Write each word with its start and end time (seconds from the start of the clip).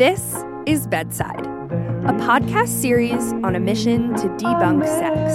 This 0.00 0.34
is 0.64 0.86
Bedside, 0.86 1.44
a 1.44 2.14
podcast 2.24 2.68
series 2.68 3.34
on 3.44 3.54
a 3.54 3.60
mission 3.60 4.14
to 4.14 4.28
debunk 4.28 4.86
sex. 4.86 5.34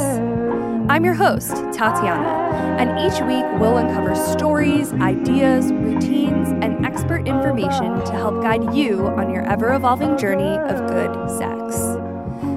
I'm 0.90 1.06
your 1.06 1.14
host, 1.14 1.52
Tatiana, 1.72 2.80
and 2.80 2.90
each 2.98 3.22
week 3.22 3.46
we'll 3.62 3.78
uncover 3.78 4.16
stories, 4.16 4.92
ideas, 4.94 5.72
routines, 5.72 6.50
and 6.64 6.84
expert 6.84 7.28
information 7.28 8.04
to 8.06 8.12
help 8.14 8.42
guide 8.42 8.74
you 8.74 9.06
on 9.10 9.30
your 9.30 9.44
ever 9.44 9.72
evolving 9.76 10.18
journey 10.18 10.58
of 10.58 10.88
good 10.88 11.14
sex. 11.38 12.00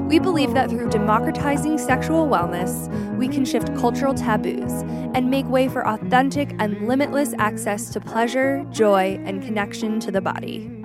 We 0.09 0.19
believe 0.19 0.55
that 0.55 0.71
through 0.71 0.89
democratizing 0.89 1.77
sexual 1.77 2.27
wellness, 2.27 2.89
we 3.19 3.29
can 3.29 3.45
shift 3.45 3.77
cultural 3.77 4.15
taboos 4.15 4.73
and 5.15 5.31
make 5.31 5.47
way 5.47 5.69
for 5.69 5.87
authentic 5.87 6.55
and 6.59 6.89
limitless 6.89 7.35
access 7.37 7.91
to 7.91 8.01
pleasure, 8.01 8.65
joy, 8.71 9.21
and 9.27 9.43
connection 9.43 10.01
to 10.01 10.11
the 10.11 10.23
body. 10.23 10.78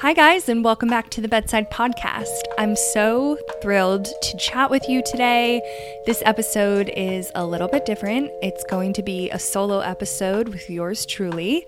Hi, 0.00 0.14
guys, 0.14 0.48
and 0.48 0.64
welcome 0.64 0.88
back 0.88 1.10
to 1.10 1.20
the 1.20 1.28
Bedside 1.28 1.70
Podcast. 1.70 2.40
I'm 2.56 2.74
so 2.74 3.36
thrilled 3.60 4.06
to 4.06 4.36
chat 4.38 4.70
with 4.70 4.88
you 4.88 5.02
today. 5.04 5.60
This 6.06 6.22
episode 6.24 6.90
is 6.96 7.30
a 7.34 7.44
little 7.44 7.68
bit 7.68 7.84
different. 7.84 8.30
It's 8.40 8.64
going 8.64 8.94
to 8.94 9.02
be 9.02 9.28
a 9.28 9.38
solo 9.38 9.80
episode 9.80 10.48
with 10.48 10.70
yours 10.70 11.04
truly. 11.04 11.66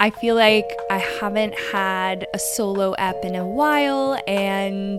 I 0.00 0.08
feel 0.08 0.36
like 0.36 0.64
I 0.90 0.96
haven't 1.20 1.52
had 1.70 2.26
a 2.32 2.38
solo 2.38 2.94
app 2.96 3.16
in 3.22 3.34
a 3.34 3.46
while, 3.46 4.18
and 4.26 4.98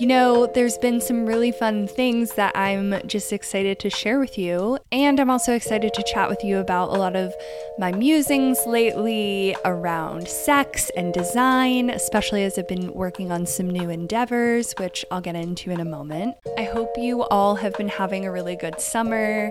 you 0.00 0.06
know, 0.06 0.46
there's 0.46 0.78
been 0.78 0.98
some 0.98 1.26
really 1.26 1.52
fun 1.52 1.86
things 1.86 2.32
that 2.32 2.56
I'm 2.56 3.06
just 3.06 3.34
excited 3.34 3.78
to 3.80 3.90
share 3.90 4.18
with 4.18 4.38
you. 4.38 4.78
And 4.90 5.20
I'm 5.20 5.28
also 5.28 5.52
excited 5.52 5.92
to 5.92 6.02
chat 6.02 6.30
with 6.30 6.42
you 6.42 6.56
about 6.56 6.88
a 6.88 6.92
lot 6.92 7.16
of 7.16 7.34
my 7.78 7.92
musings 7.92 8.58
lately 8.66 9.54
around 9.66 10.26
sex 10.26 10.90
and 10.96 11.12
design, 11.12 11.90
especially 11.90 12.44
as 12.44 12.58
I've 12.58 12.66
been 12.66 12.94
working 12.94 13.30
on 13.30 13.44
some 13.44 13.68
new 13.68 13.90
endeavors, 13.90 14.72
which 14.78 15.04
I'll 15.10 15.20
get 15.20 15.36
into 15.36 15.70
in 15.70 15.80
a 15.80 15.84
moment. 15.84 16.34
I 16.56 16.62
hope 16.62 16.88
you 16.96 17.24
all 17.24 17.56
have 17.56 17.74
been 17.74 17.88
having 17.88 18.24
a 18.24 18.32
really 18.32 18.56
good 18.56 18.80
summer. 18.80 19.50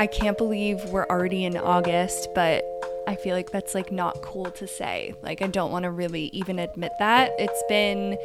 I 0.00 0.08
can't 0.08 0.36
believe 0.36 0.82
we're 0.86 1.06
already 1.06 1.44
in 1.44 1.56
August, 1.56 2.28
but 2.34 2.64
I 3.08 3.14
feel 3.14 3.36
like 3.36 3.52
that's 3.52 3.74
like 3.74 3.92
not 3.92 4.20
cool 4.20 4.50
to 4.50 4.66
say. 4.66 5.14
Like, 5.22 5.40
I 5.40 5.46
don't 5.46 5.70
want 5.70 5.84
to 5.84 5.92
really 5.92 6.24
even 6.32 6.58
admit 6.58 6.90
that. 6.98 7.30
It's 7.38 7.62
been 7.68 8.18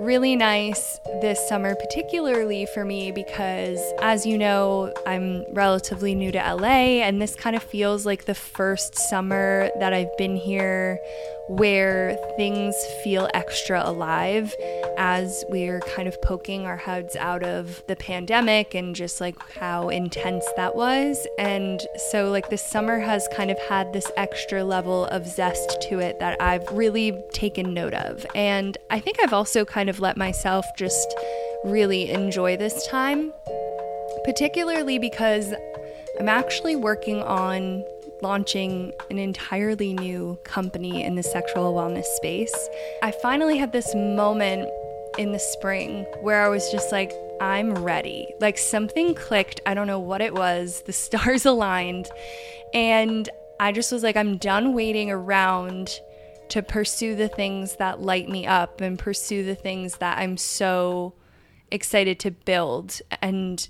really 0.00 0.36
nice 0.36 0.98
this 1.20 1.48
summer, 1.48 1.74
particularly 1.74 2.66
for 2.66 2.84
me, 2.84 3.12
because 3.12 3.80
as 4.02 4.26
you 4.26 4.36
know, 4.36 4.92
I'm 5.06 5.44
relatively 5.52 6.14
new 6.14 6.32
to 6.32 6.38
LA, 6.38 7.02
and 7.02 7.20
this 7.20 7.34
kind 7.34 7.56
of 7.56 7.62
feels 7.62 8.04
like 8.04 8.24
the 8.24 8.34
first 8.34 8.96
summer 8.96 9.70
that 9.78 9.92
I've 9.92 10.16
been 10.16 10.36
here 10.36 10.98
where 11.48 12.16
things 12.36 12.74
feel 13.02 13.28
extra 13.34 13.82
alive 13.84 14.54
as 14.96 15.44
we're 15.50 15.80
kind 15.80 16.08
of 16.08 16.20
poking 16.22 16.64
our 16.64 16.76
heads 16.76 17.16
out 17.16 17.42
of 17.42 17.82
the 17.86 17.96
pandemic 17.96 18.74
and 18.74 18.94
just 18.94 19.20
like 19.20 19.36
how 19.52 19.90
intense 19.90 20.44
that 20.56 20.74
was. 20.74 21.26
And 21.38 21.80
so, 22.10 22.30
like, 22.30 22.48
this 22.48 22.62
summer 22.62 22.98
has 22.98 23.28
kind 23.36 23.50
of 23.50 23.58
had 23.68 23.92
this 23.92 24.10
extra 24.16 24.64
level 24.64 25.04
of 25.06 25.26
zest 25.26 25.82
to 25.90 25.98
it 25.98 26.18
that 26.20 26.40
I've 26.40 26.66
really 26.72 27.12
taken 27.32 27.74
note 27.74 27.94
of. 27.94 28.24
And 28.34 28.78
I 28.90 29.00
think 29.00 29.18
I've 29.22 29.34
also 29.34 29.64
kind 29.64 29.83
of 29.88 30.00
let 30.00 30.16
myself 30.16 30.66
just 30.76 31.14
really 31.64 32.10
enjoy 32.10 32.56
this 32.56 32.86
time, 32.88 33.32
particularly 34.24 34.98
because 34.98 35.52
I'm 36.18 36.28
actually 36.28 36.76
working 36.76 37.22
on 37.22 37.84
launching 38.22 38.92
an 39.10 39.18
entirely 39.18 39.92
new 39.92 40.38
company 40.44 41.02
in 41.02 41.14
the 41.14 41.22
sexual 41.22 41.74
wellness 41.74 42.04
space. 42.16 42.54
I 43.02 43.12
finally 43.22 43.58
had 43.58 43.72
this 43.72 43.94
moment 43.94 44.68
in 45.18 45.32
the 45.32 45.38
spring 45.38 46.04
where 46.22 46.42
I 46.42 46.48
was 46.48 46.70
just 46.70 46.90
like, 46.90 47.12
I'm 47.40 47.74
ready. 47.74 48.34
Like 48.40 48.58
something 48.58 49.14
clicked. 49.14 49.60
I 49.66 49.74
don't 49.74 49.86
know 49.86 49.98
what 49.98 50.20
it 50.20 50.34
was. 50.34 50.82
The 50.86 50.92
stars 50.92 51.44
aligned. 51.54 52.08
And 52.72 53.28
I 53.60 53.72
just 53.72 53.92
was 53.92 54.02
like, 54.02 54.16
I'm 54.16 54.36
done 54.36 54.72
waiting 54.74 55.10
around 55.10 56.00
to 56.48 56.62
pursue 56.62 57.14
the 57.14 57.28
things 57.28 57.76
that 57.76 58.00
light 58.00 58.28
me 58.28 58.46
up 58.46 58.80
and 58.80 58.98
pursue 58.98 59.44
the 59.44 59.54
things 59.54 59.98
that 59.98 60.18
I'm 60.18 60.36
so 60.36 61.14
excited 61.70 62.18
to 62.20 62.30
build. 62.30 63.00
And 63.22 63.66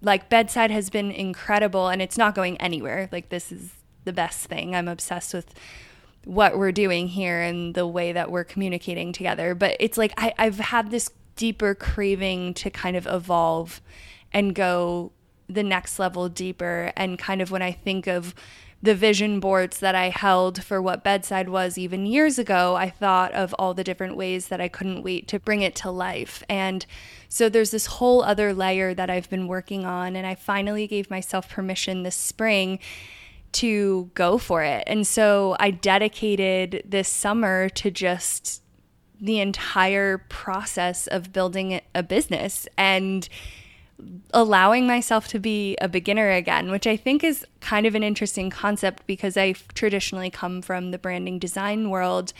like, 0.00 0.28
bedside 0.28 0.70
has 0.70 0.90
been 0.90 1.10
incredible 1.10 1.88
and 1.88 2.00
it's 2.00 2.18
not 2.18 2.34
going 2.34 2.56
anywhere. 2.58 3.08
Like, 3.12 3.28
this 3.28 3.52
is 3.52 3.72
the 4.04 4.12
best 4.12 4.46
thing. 4.46 4.74
I'm 4.74 4.88
obsessed 4.88 5.34
with 5.34 5.54
what 6.24 6.56
we're 6.56 6.72
doing 6.72 7.08
here 7.08 7.40
and 7.40 7.74
the 7.74 7.86
way 7.86 8.12
that 8.12 8.30
we're 8.30 8.44
communicating 8.44 9.12
together. 9.12 9.54
But 9.54 9.76
it's 9.80 9.98
like 9.98 10.12
I, 10.16 10.34
I've 10.38 10.58
had 10.58 10.90
this 10.90 11.10
deeper 11.36 11.74
craving 11.74 12.54
to 12.54 12.70
kind 12.70 12.96
of 12.96 13.06
evolve 13.06 13.80
and 14.32 14.54
go 14.54 15.12
the 15.48 15.62
next 15.62 15.98
level 15.98 16.28
deeper. 16.28 16.92
And 16.96 17.18
kind 17.18 17.42
of 17.42 17.50
when 17.50 17.62
I 17.62 17.72
think 17.72 18.06
of 18.06 18.34
the 18.82 18.94
vision 18.96 19.38
boards 19.38 19.78
that 19.78 19.94
I 19.94 20.08
held 20.08 20.64
for 20.64 20.82
what 20.82 21.04
bedside 21.04 21.48
was 21.48 21.78
even 21.78 22.04
years 22.04 22.36
ago, 22.36 22.74
I 22.74 22.90
thought 22.90 23.32
of 23.32 23.54
all 23.56 23.74
the 23.74 23.84
different 23.84 24.16
ways 24.16 24.48
that 24.48 24.60
I 24.60 24.66
couldn't 24.66 25.04
wait 25.04 25.28
to 25.28 25.38
bring 25.38 25.62
it 25.62 25.76
to 25.76 25.90
life. 25.90 26.42
And 26.48 26.84
so 27.28 27.48
there's 27.48 27.70
this 27.70 27.86
whole 27.86 28.22
other 28.22 28.52
layer 28.52 28.92
that 28.92 29.08
I've 29.08 29.30
been 29.30 29.46
working 29.46 29.84
on. 29.84 30.16
And 30.16 30.26
I 30.26 30.34
finally 30.34 30.88
gave 30.88 31.10
myself 31.10 31.48
permission 31.48 32.02
this 32.02 32.16
spring 32.16 32.80
to 33.52 34.10
go 34.14 34.36
for 34.36 34.64
it. 34.64 34.82
And 34.88 35.06
so 35.06 35.56
I 35.60 35.70
dedicated 35.70 36.82
this 36.84 37.08
summer 37.08 37.68
to 37.68 37.90
just 37.90 38.62
the 39.20 39.38
entire 39.38 40.18
process 40.18 41.06
of 41.06 41.32
building 41.32 41.80
a 41.94 42.02
business 42.02 42.66
and 42.76 43.28
allowing 44.32 44.86
myself 44.86 45.28
to 45.28 45.38
be 45.38 45.76
a 45.80 45.88
beginner 45.88 46.30
again, 46.30 46.70
which 46.70 46.86
I 46.86 46.96
think 46.96 47.22
is 47.22 47.46
kind 47.60 47.86
of 47.86 47.94
an 47.94 48.02
interesting 48.02 48.50
concept 48.50 49.06
because 49.06 49.36
I 49.36 49.52
traditionally 49.74 50.30
come 50.30 50.62
from 50.62 50.90
the 50.90 50.98
branding 50.98 51.38
design 51.38 51.90
world 51.90 52.32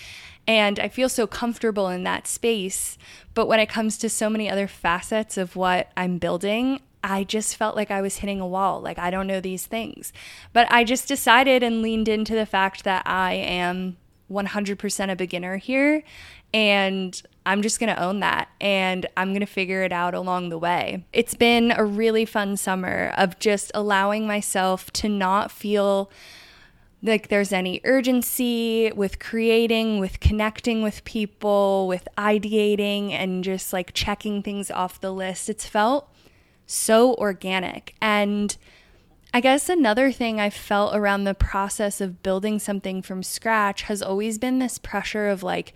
and 0.47 0.79
I 0.79 0.89
feel 0.89 1.09
so 1.09 1.27
comfortable 1.27 1.89
in 1.89 2.03
that 2.05 2.27
space. 2.27 2.99
But 3.35 3.47
when 3.47 3.61
it 3.61 3.69
comes 3.69 3.99
to 3.99 4.09
so 4.09 4.29
many 4.29 4.51
other 4.51 4.67
facets 4.67 5.37
of 5.37 5.55
what 5.55 5.91
I'm 5.97 6.19
building, 6.19 6.81
I 7.05 7.25
just 7.25 7.57
felt 7.57 7.77
like 7.77 7.91
I 7.91 8.01
was 8.01 8.19
hitting 8.19 8.41
a 8.41 8.47
wall. 8.47 8.81
Like, 8.81 8.99
I 8.99 9.11
don't 9.11 9.27
know 9.27 9.41
these 9.41 9.67
things. 9.67 10.13
But 10.53 10.71
I 10.71 10.85
just 10.85 11.09
decided 11.09 11.63
and 11.63 11.83
leaned 11.83 12.09
into 12.09 12.35
the 12.35 12.47
fact 12.47 12.85
that 12.85 13.07
I 13.07 13.35
am 13.35 13.97
100% 14.31 15.13
a 15.13 15.17
beginner 15.17 15.57
here. 15.57 16.03
And 16.55 17.21
I'm 17.45 17.63
just 17.63 17.81
going 17.81 17.95
to 17.95 18.03
own 18.03 18.21
that 18.21 18.49
and 18.61 19.07
I'm 19.17 19.31
going 19.31 19.41
to 19.41 19.47
figure 19.47 19.83
it 19.83 19.93
out 19.93 20.15
along 20.15 20.49
the 20.49 20.59
way. 20.59 21.05
It's 21.13 21.35
been 21.35 21.73
a 21.73 21.85
really 21.85 22.25
fun 22.25 22.57
summer 22.57 23.13
of 23.17 23.39
just 23.39 23.73
allowing 23.75 24.27
myself 24.27 24.91
to 24.93 25.09
not 25.09 25.51
feel 25.51 26.11
like 27.03 27.29
there's 27.29 27.53
any 27.53 27.81
urgency 27.85 28.93
with 28.95 29.19
creating, 29.19 29.99
with 29.99 30.21
connecting 30.21 30.83
with 30.83 31.05
people, 31.05 31.89
with 31.89 32.07
ideating, 32.17 33.11
and 33.11 33.43
just 33.43 33.73
like 33.73 33.93
checking 33.93 34.43
things 34.43 34.71
off 34.71 35.01
the 35.01 35.13
list. 35.13 35.51
It's 35.51 35.67
felt 35.67 36.09
so 36.65 37.15
organic. 37.15 37.95
And 38.01 38.57
I 39.35 39.41
guess 39.41 39.69
another 39.69 40.13
thing 40.13 40.41
I 40.41 40.49
felt 40.49 40.95
around 40.95 41.25
the 41.25 41.35
process 41.35 42.01
of 42.01 42.23
building 42.23 42.61
something 42.61 43.03
from 43.03 43.23
scratch 43.23 43.83
has 43.83 44.01
always 44.01 44.39
been 44.39 44.61
this 44.61 44.79
pressure 44.79 45.29
of 45.29 45.43
like 45.43 45.75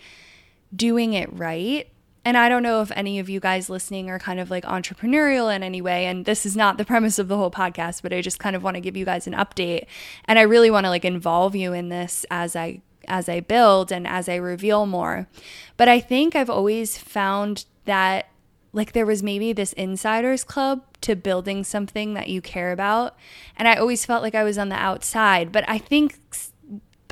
doing 0.75 1.13
it 1.13 1.33
right. 1.33 1.89
And 2.25 2.37
I 2.37 2.49
don't 2.49 2.65
know 2.65 2.83
if 2.83 2.91
any 2.97 3.21
of 3.21 3.29
you 3.29 3.39
guys 3.39 3.71
listening 3.71 4.11
are 4.11 4.19
kind 4.19 4.41
of 4.41 4.51
like 4.51 4.65
entrepreneurial 4.65 5.55
in 5.55 5.63
any 5.63 5.81
way. 5.81 6.07
And 6.07 6.25
this 6.25 6.45
is 6.45 6.57
not 6.57 6.77
the 6.77 6.85
premise 6.85 7.21
of 7.21 7.29
the 7.29 7.37
whole 7.37 7.53
podcast, 7.53 8.03
but 8.03 8.13
I 8.13 8.21
just 8.21 8.41
kind 8.41 8.57
of 8.57 8.65
want 8.65 8.75
to 8.75 8.81
give 8.81 8.97
you 8.97 9.05
guys 9.05 9.29
an 9.29 9.33
update. 9.33 9.87
And 10.25 10.37
I 10.37 10.43
really 10.43 10.71
want 10.71 10.85
to 10.87 10.91
like 10.91 11.05
involve 11.05 11.55
you 11.55 11.73
in 11.73 11.89
this 11.89 12.27
as 12.31 12.57
I 12.57 12.83
as 13.09 13.29
I 13.29 13.39
build 13.39 13.93
and 13.93 14.07
as 14.07 14.29
I 14.29 14.35
reveal 14.35 14.87
more. 14.87 15.29
But 15.77 15.89
I 15.89 16.01
think 16.01 16.35
I've 16.35 16.51
always 16.51 16.99
found 16.99 17.65
that 17.85 18.29
like 18.73 18.93
there 18.93 19.07
was 19.07 19.23
maybe 19.23 19.53
this 19.53 19.73
insiders 19.75 20.45
club 20.45 20.83
to 21.03 21.17
building 21.17 21.65
something 21.65 22.15
that 22.15 22.29
you 22.29 22.43
care 22.43 22.73
about. 22.73 23.17
And 23.57 23.69
I 23.69 23.77
always 23.77 24.05
felt 24.05 24.23
like 24.23 24.35
I 24.35 24.45
was 24.45 24.59
on 24.59 24.69
the 24.69 24.75
outside. 24.75 25.53
But 25.53 25.65
I 25.69 25.79
think 25.79 26.19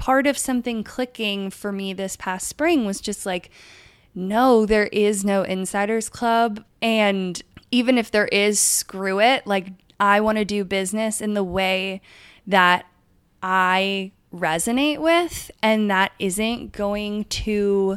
part 0.04 0.26
of 0.26 0.36
something 0.36 0.84
clicking 0.84 1.48
for 1.48 1.72
me 1.72 1.94
this 1.94 2.14
past 2.14 2.46
spring 2.46 2.84
was 2.84 3.00
just 3.00 3.24
like, 3.24 3.48
no, 4.14 4.66
there 4.66 4.88
is 4.88 5.24
no 5.24 5.44
insiders 5.44 6.10
club. 6.10 6.62
And 6.82 7.40
even 7.70 7.96
if 7.96 8.10
there 8.10 8.26
is, 8.26 8.60
screw 8.60 9.18
it. 9.18 9.46
Like, 9.46 9.68
I 9.98 10.20
want 10.20 10.36
to 10.36 10.44
do 10.44 10.62
business 10.62 11.22
in 11.22 11.32
the 11.32 11.42
way 11.42 12.02
that 12.46 12.84
I 13.42 14.12
resonate 14.30 14.98
with, 14.98 15.50
and 15.62 15.90
that 15.90 16.12
isn't 16.18 16.72
going 16.72 17.24
to 17.24 17.96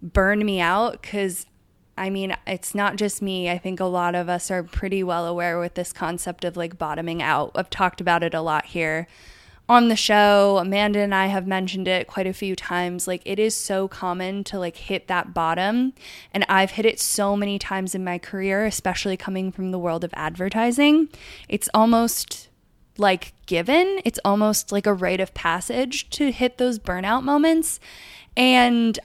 burn 0.00 0.46
me 0.46 0.60
out 0.60 1.02
because 1.02 1.44
I 1.96 2.08
mean, 2.08 2.36
it's 2.46 2.72
not 2.72 2.94
just 2.94 3.20
me. 3.20 3.50
I 3.50 3.58
think 3.58 3.80
a 3.80 3.84
lot 3.84 4.14
of 4.14 4.28
us 4.28 4.52
are 4.52 4.62
pretty 4.62 5.02
well 5.02 5.26
aware 5.26 5.58
with 5.58 5.74
this 5.74 5.92
concept 5.92 6.44
of 6.44 6.56
like 6.56 6.78
bottoming 6.78 7.20
out. 7.20 7.50
I've 7.56 7.68
talked 7.68 8.00
about 8.00 8.22
it 8.22 8.32
a 8.32 8.40
lot 8.40 8.66
here 8.66 9.08
on 9.68 9.88
the 9.88 9.96
show. 9.96 10.58
Amanda 10.58 11.00
and 11.00 11.14
I 11.14 11.26
have 11.26 11.46
mentioned 11.46 11.86
it 11.86 12.06
quite 12.06 12.26
a 12.26 12.32
few 12.32 12.56
times. 12.56 13.06
Like, 13.06 13.22
it 13.24 13.38
is 13.38 13.54
so 13.54 13.86
common 13.86 14.44
to 14.44 14.58
like 14.58 14.76
hit 14.76 15.08
that 15.08 15.34
bottom. 15.34 15.92
And 16.32 16.44
I've 16.48 16.72
hit 16.72 16.86
it 16.86 16.98
so 16.98 17.36
many 17.36 17.58
times 17.58 17.94
in 17.94 18.02
my 18.02 18.18
career, 18.18 18.64
especially 18.64 19.16
coming 19.16 19.52
from 19.52 19.70
the 19.70 19.78
world 19.78 20.04
of 20.04 20.10
advertising. 20.14 21.08
It's 21.48 21.68
almost 21.74 22.48
like 22.96 23.32
given, 23.46 24.00
it's 24.04 24.18
almost 24.24 24.72
like 24.72 24.86
a 24.86 24.92
rite 24.92 25.20
of 25.20 25.32
passage 25.34 26.10
to 26.10 26.32
hit 26.32 26.58
those 26.58 26.78
burnout 26.78 27.22
moments. 27.22 27.78
And 28.36 28.98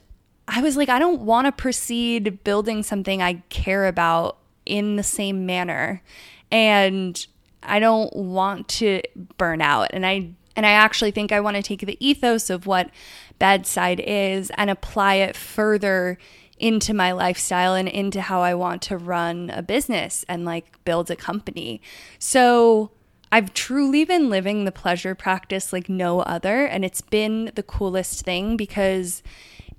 I 0.48 0.62
was 0.62 0.76
like, 0.76 0.88
I 0.88 0.98
don't 0.98 1.22
want 1.22 1.46
to 1.46 1.52
proceed 1.52 2.42
building 2.42 2.82
something 2.82 3.22
I 3.22 3.42
care 3.50 3.86
about 3.86 4.38
in 4.66 4.96
the 4.96 5.02
same 5.02 5.46
manner. 5.46 6.02
And 6.50 7.24
I 7.62 7.78
don't 7.78 8.14
want 8.14 8.68
to 8.68 9.00
burn 9.38 9.62
out. 9.62 9.88
And 9.92 10.04
I 10.04 10.30
and 10.56 10.64
I 10.64 10.70
actually 10.70 11.10
think 11.10 11.32
I 11.32 11.40
want 11.40 11.56
to 11.56 11.62
take 11.62 11.80
the 11.80 11.96
ethos 12.04 12.50
of 12.50 12.66
what 12.66 12.90
bedside 13.38 14.00
is 14.00 14.50
and 14.56 14.70
apply 14.70 15.16
it 15.16 15.36
further 15.36 16.18
into 16.58 16.94
my 16.94 17.12
lifestyle 17.12 17.74
and 17.74 17.88
into 17.88 18.20
how 18.20 18.40
I 18.40 18.54
want 18.54 18.82
to 18.82 18.96
run 18.96 19.50
a 19.50 19.62
business 19.62 20.24
and 20.28 20.44
like 20.44 20.82
build 20.84 21.10
a 21.10 21.16
company. 21.16 21.80
So 22.18 22.92
I've 23.32 23.52
truly 23.52 24.04
been 24.04 24.30
living 24.30 24.64
the 24.64 24.72
pleasure 24.72 25.14
practice 25.16 25.72
like 25.72 25.88
no 25.88 26.20
other. 26.20 26.66
And 26.66 26.84
it's 26.84 27.00
been 27.00 27.50
the 27.56 27.64
coolest 27.64 28.24
thing 28.24 28.56
because 28.56 29.22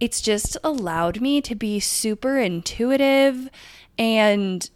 it's 0.01 0.19
just 0.19 0.57
allowed 0.63 1.21
me 1.21 1.39
to 1.41 1.55
be 1.55 1.79
super 1.79 2.37
intuitive 2.37 3.49
and 3.97 4.69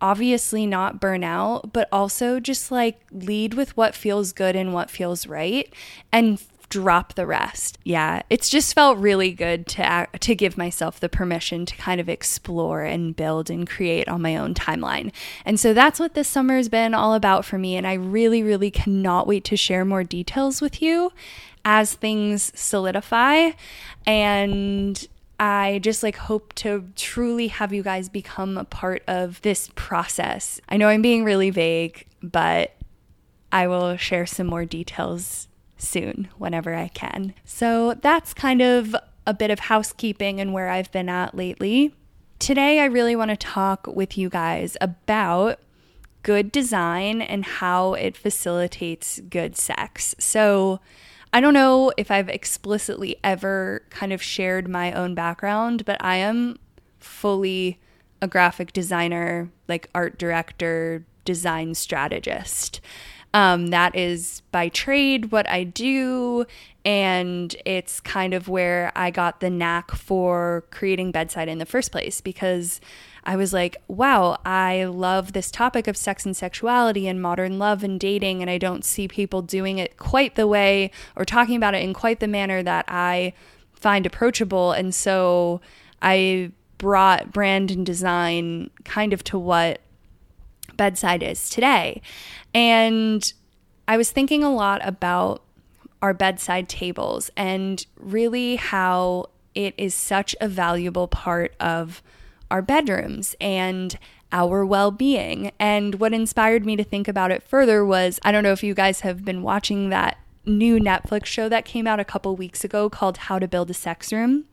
obviously 0.00 0.66
not 0.66 1.00
burn 1.00 1.24
out, 1.24 1.72
but 1.72 1.88
also 1.90 2.40
just 2.40 2.70
like 2.70 3.00
lead 3.10 3.54
with 3.54 3.76
what 3.76 3.94
feels 3.94 4.32
good 4.32 4.56
and 4.56 4.74
what 4.74 4.90
feels 4.90 5.26
right 5.26 5.72
and 6.12 6.42
drop 6.68 7.14
the 7.14 7.26
rest. 7.26 7.78
Yeah, 7.84 8.22
it's 8.28 8.48
just 8.48 8.74
felt 8.74 8.98
really 8.98 9.32
good 9.32 9.66
to 9.68 10.08
to 10.18 10.34
give 10.34 10.58
myself 10.58 10.98
the 11.00 11.08
permission 11.08 11.64
to 11.66 11.76
kind 11.76 12.00
of 12.00 12.08
explore 12.08 12.82
and 12.82 13.14
build 13.14 13.50
and 13.50 13.68
create 13.68 14.08
on 14.08 14.22
my 14.22 14.36
own 14.36 14.54
timeline. 14.54 15.12
And 15.44 15.60
so 15.60 15.72
that's 15.72 16.00
what 16.00 16.14
this 16.14 16.28
summer 16.28 16.56
has 16.56 16.68
been 16.68 16.94
all 16.94 17.14
about 17.14 17.44
for 17.44 17.58
me 17.58 17.76
and 17.76 17.86
I 17.86 17.94
really 17.94 18.42
really 18.42 18.70
cannot 18.70 19.26
wait 19.26 19.44
to 19.44 19.56
share 19.56 19.84
more 19.84 20.04
details 20.04 20.60
with 20.60 20.82
you 20.82 21.12
as 21.64 21.94
things 21.94 22.52
solidify 22.54 23.50
and 24.06 25.08
I 25.38 25.80
just 25.82 26.02
like 26.02 26.16
hope 26.16 26.54
to 26.54 26.88
truly 26.96 27.48
have 27.48 27.72
you 27.72 27.82
guys 27.82 28.08
become 28.08 28.56
a 28.56 28.64
part 28.64 29.02
of 29.06 29.40
this 29.42 29.70
process. 29.74 30.60
I 30.68 30.76
know 30.76 30.88
I'm 30.88 31.02
being 31.02 31.24
really 31.24 31.50
vague, 31.50 32.06
but 32.22 32.74
I 33.52 33.66
will 33.66 33.96
share 33.96 34.26
some 34.26 34.46
more 34.46 34.64
details 34.64 35.48
soon 35.76 36.28
whenever 36.38 36.74
I 36.74 36.88
can. 36.88 37.34
So 37.44 37.94
that's 37.94 38.32
kind 38.32 38.62
of 38.62 38.96
a 39.26 39.34
bit 39.34 39.50
of 39.50 39.58
housekeeping 39.58 40.40
and 40.40 40.52
where 40.52 40.68
I've 40.68 40.90
been 40.92 41.08
at 41.08 41.34
lately. 41.34 41.94
Today, 42.38 42.80
I 42.80 42.84
really 42.84 43.16
want 43.16 43.30
to 43.30 43.36
talk 43.36 43.86
with 43.86 44.16
you 44.16 44.28
guys 44.28 44.76
about 44.80 45.58
good 46.22 46.52
design 46.52 47.22
and 47.22 47.44
how 47.44 47.94
it 47.94 48.16
facilitates 48.16 49.20
good 49.30 49.56
sex. 49.56 50.14
So, 50.18 50.80
I 51.36 51.40
don't 51.40 51.52
know 51.52 51.92
if 51.98 52.10
I've 52.10 52.30
explicitly 52.30 53.16
ever 53.22 53.82
kind 53.90 54.14
of 54.14 54.22
shared 54.22 54.70
my 54.70 54.90
own 54.92 55.14
background, 55.14 55.84
but 55.84 56.02
I 56.02 56.16
am 56.16 56.58
fully 56.98 57.78
a 58.22 58.26
graphic 58.26 58.72
designer, 58.72 59.50
like 59.68 59.90
art 59.94 60.18
director, 60.18 61.04
design 61.26 61.74
strategist. 61.74 62.80
Um, 63.34 63.66
that 63.66 63.94
is 63.94 64.40
by 64.50 64.70
trade 64.70 65.30
what 65.30 65.46
I 65.46 65.64
do, 65.64 66.46
and 66.86 67.54
it's 67.66 68.00
kind 68.00 68.32
of 68.32 68.48
where 68.48 68.90
I 68.96 69.10
got 69.10 69.40
the 69.40 69.50
knack 69.50 69.90
for 69.90 70.64
creating 70.70 71.12
bedside 71.12 71.50
in 71.50 71.58
the 71.58 71.66
first 71.66 71.92
place 71.92 72.22
because 72.22 72.80
I 73.26 73.34
was 73.34 73.52
like, 73.52 73.76
wow, 73.88 74.38
I 74.46 74.84
love 74.84 75.32
this 75.32 75.50
topic 75.50 75.88
of 75.88 75.96
sex 75.96 76.24
and 76.24 76.36
sexuality 76.36 77.08
and 77.08 77.20
modern 77.20 77.58
love 77.58 77.82
and 77.82 77.98
dating, 77.98 78.40
and 78.40 78.48
I 78.48 78.56
don't 78.56 78.84
see 78.84 79.08
people 79.08 79.42
doing 79.42 79.78
it 79.78 79.96
quite 79.96 80.36
the 80.36 80.46
way 80.46 80.92
or 81.16 81.24
talking 81.24 81.56
about 81.56 81.74
it 81.74 81.82
in 81.82 81.92
quite 81.92 82.20
the 82.20 82.28
manner 82.28 82.62
that 82.62 82.84
I 82.86 83.32
find 83.72 84.06
approachable. 84.06 84.70
And 84.70 84.94
so 84.94 85.60
I 86.00 86.52
brought 86.78 87.32
brand 87.32 87.72
and 87.72 87.84
design 87.84 88.70
kind 88.84 89.12
of 89.12 89.24
to 89.24 89.38
what 89.38 89.80
bedside 90.76 91.24
is 91.24 91.50
today. 91.50 92.02
And 92.54 93.32
I 93.88 93.96
was 93.96 94.12
thinking 94.12 94.44
a 94.44 94.54
lot 94.54 94.86
about 94.86 95.42
our 96.00 96.14
bedside 96.14 96.68
tables 96.68 97.30
and 97.36 97.84
really 97.98 98.54
how 98.54 99.30
it 99.56 99.74
is 99.76 99.94
such 99.94 100.36
a 100.40 100.48
valuable 100.48 101.08
part 101.08 101.56
of 101.58 102.02
our 102.50 102.62
bedrooms 102.62 103.34
and 103.40 103.98
our 104.32 104.64
well 104.64 104.90
being. 104.90 105.52
And 105.58 105.96
what 105.96 106.12
inspired 106.12 106.64
me 106.64 106.76
to 106.76 106.84
think 106.84 107.08
about 107.08 107.30
it 107.30 107.42
further 107.42 107.84
was 107.84 108.18
I 108.22 108.32
don't 108.32 108.42
know 108.42 108.52
if 108.52 108.62
you 108.62 108.74
guys 108.74 109.00
have 109.00 109.24
been 109.24 109.42
watching 109.42 109.88
that 109.90 110.18
new 110.46 110.78
Netflix 110.78 111.26
show 111.26 111.48
that 111.48 111.64
came 111.64 111.86
out 111.86 112.00
a 112.00 112.04
couple 112.04 112.36
weeks 112.36 112.64
ago 112.64 112.88
called 112.88 113.16
How 113.16 113.38
to 113.38 113.48
Build 113.48 113.70
a 113.70 113.74
Sex 113.74 114.12
Room. 114.12 114.44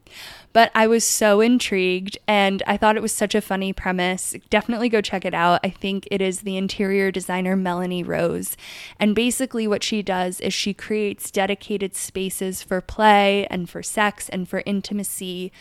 But 0.51 0.71
I 0.75 0.85
was 0.85 1.03
so 1.03 1.41
intrigued 1.41 2.17
and 2.27 2.61
I 2.67 2.77
thought 2.77 2.95
it 2.95 3.01
was 3.01 3.11
such 3.11 3.33
a 3.33 3.41
funny 3.41 3.73
premise. 3.73 4.35
Definitely 4.49 4.89
go 4.89 5.01
check 5.01 5.25
it 5.25 5.33
out. 5.33 5.59
I 5.63 5.69
think 5.69 6.07
it 6.11 6.21
is 6.21 6.41
the 6.41 6.57
interior 6.57 7.11
designer 7.11 7.55
Melanie 7.55 8.03
Rose. 8.03 8.55
And 8.99 9.15
basically, 9.15 9.67
what 9.67 9.83
she 9.83 10.03
does 10.03 10.39
is 10.39 10.53
she 10.53 10.73
creates 10.73 11.31
dedicated 11.31 11.95
spaces 11.95 12.61
for 12.61 12.81
play 12.81 13.47
and 13.49 13.69
for 13.69 13.81
sex 13.81 14.29
and 14.29 14.47
for 14.47 14.61
intimacy 14.65 15.51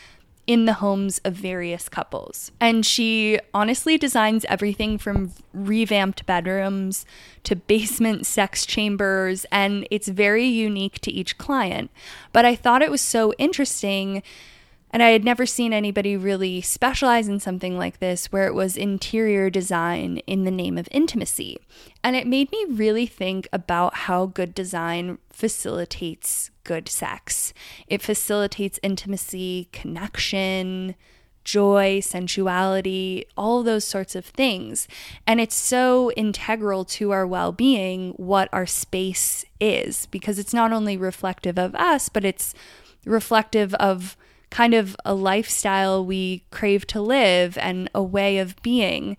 in 0.47 0.65
the 0.65 0.75
homes 0.75 1.21
of 1.25 1.35
various 1.35 1.89
couples. 1.89 2.51
And 2.61 2.85
she 2.85 3.39
honestly 3.55 3.97
designs 3.97 4.45
everything 4.47 4.99
from 4.99 5.33
revamped 5.53 6.27
bedrooms 6.27 7.07
to 7.45 7.55
basement 7.55 8.27
sex 8.27 8.67
chambers, 8.67 9.47
and 9.53 9.87
it's 9.91 10.09
very 10.09 10.47
unique 10.47 11.01
to 11.01 11.13
each 11.13 11.39
client. 11.39 11.91
But 12.33 12.45
I 12.45 12.57
thought 12.57 12.83
it 12.83 12.91
was 12.91 13.01
so 13.01 13.33
interesting 13.39 14.23
and 14.93 15.03
I 15.03 15.11
had 15.11 15.25
never 15.25 15.47
seen 15.47 15.73
anybody 15.73 16.17
really 16.17 16.61
specialize 16.61 17.27
in 17.27 17.41
something 17.41 17.79
like 17.79 17.99
this 17.99 18.31
where 18.31 18.47
it 18.47 18.55
was 18.55 18.77
interior 18.77 19.49
design 19.49 20.19
in 20.27 20.45
the 20.45 20.51
name 20.51 20.77
of 20.77 20.89
intimacy. 20.91 21.59
And 22.05 22.15
it 22.15 22.27
made 22.27 22.53
me 22.53 22.67
really 22.69 23.07
think 23.07 23.49
about 23.53 23.95
how 23.95 24.27
good 24.27 24.55
design 24.55 25.19
facilitates 25.31 26.51
good 26.65 26.89
sex. 26.89 27.55
It 27.87 28.03
facilitates 28.03 28.79
intimacy, 28.83 29.69
connection, 29.73 30.95
joy, 31.45 32.01
sensuality, 32.01 33.25
all 33.37 33.63
those 33.63 33.85
sorts 33.85 34.15
of 34.15 34.27
things. 34.27 34.87
And 35.27 35.41
it's 35.41 35.57
so 35.57 36.13
integral 36.13 36.85
to 36.85 37.11
our 37.11 37.27
well 37.27 37.53
being 37.53 38.11
what 38.13 38.49
our 38.53 38.67
space 38.67 39.45
is 39.59 40.07
because 40.07 40.39
it's 40.39 40.55
not 40.55 40.73
only 40.73 40.97
reflective 40.97 41.59
of 41.59 41.75
us, 41.75 42.09
but 42.09 42.25
it's 42.25 42.55
reflective 43.05 43.75
of 43.75 44.17
kind 44.53 44.75
of 44.75 44.95
a 45.05 45.15
lifestyle 45.15 46.05
we 46.05 46.45
crave 46.51 46.87
to 46.87 47.01
live 47.01 47.57
and 47.59 47.91
a 47.95 48.03
way 48.03 48.37
of 48.37 48.55
being. 48.63 49.17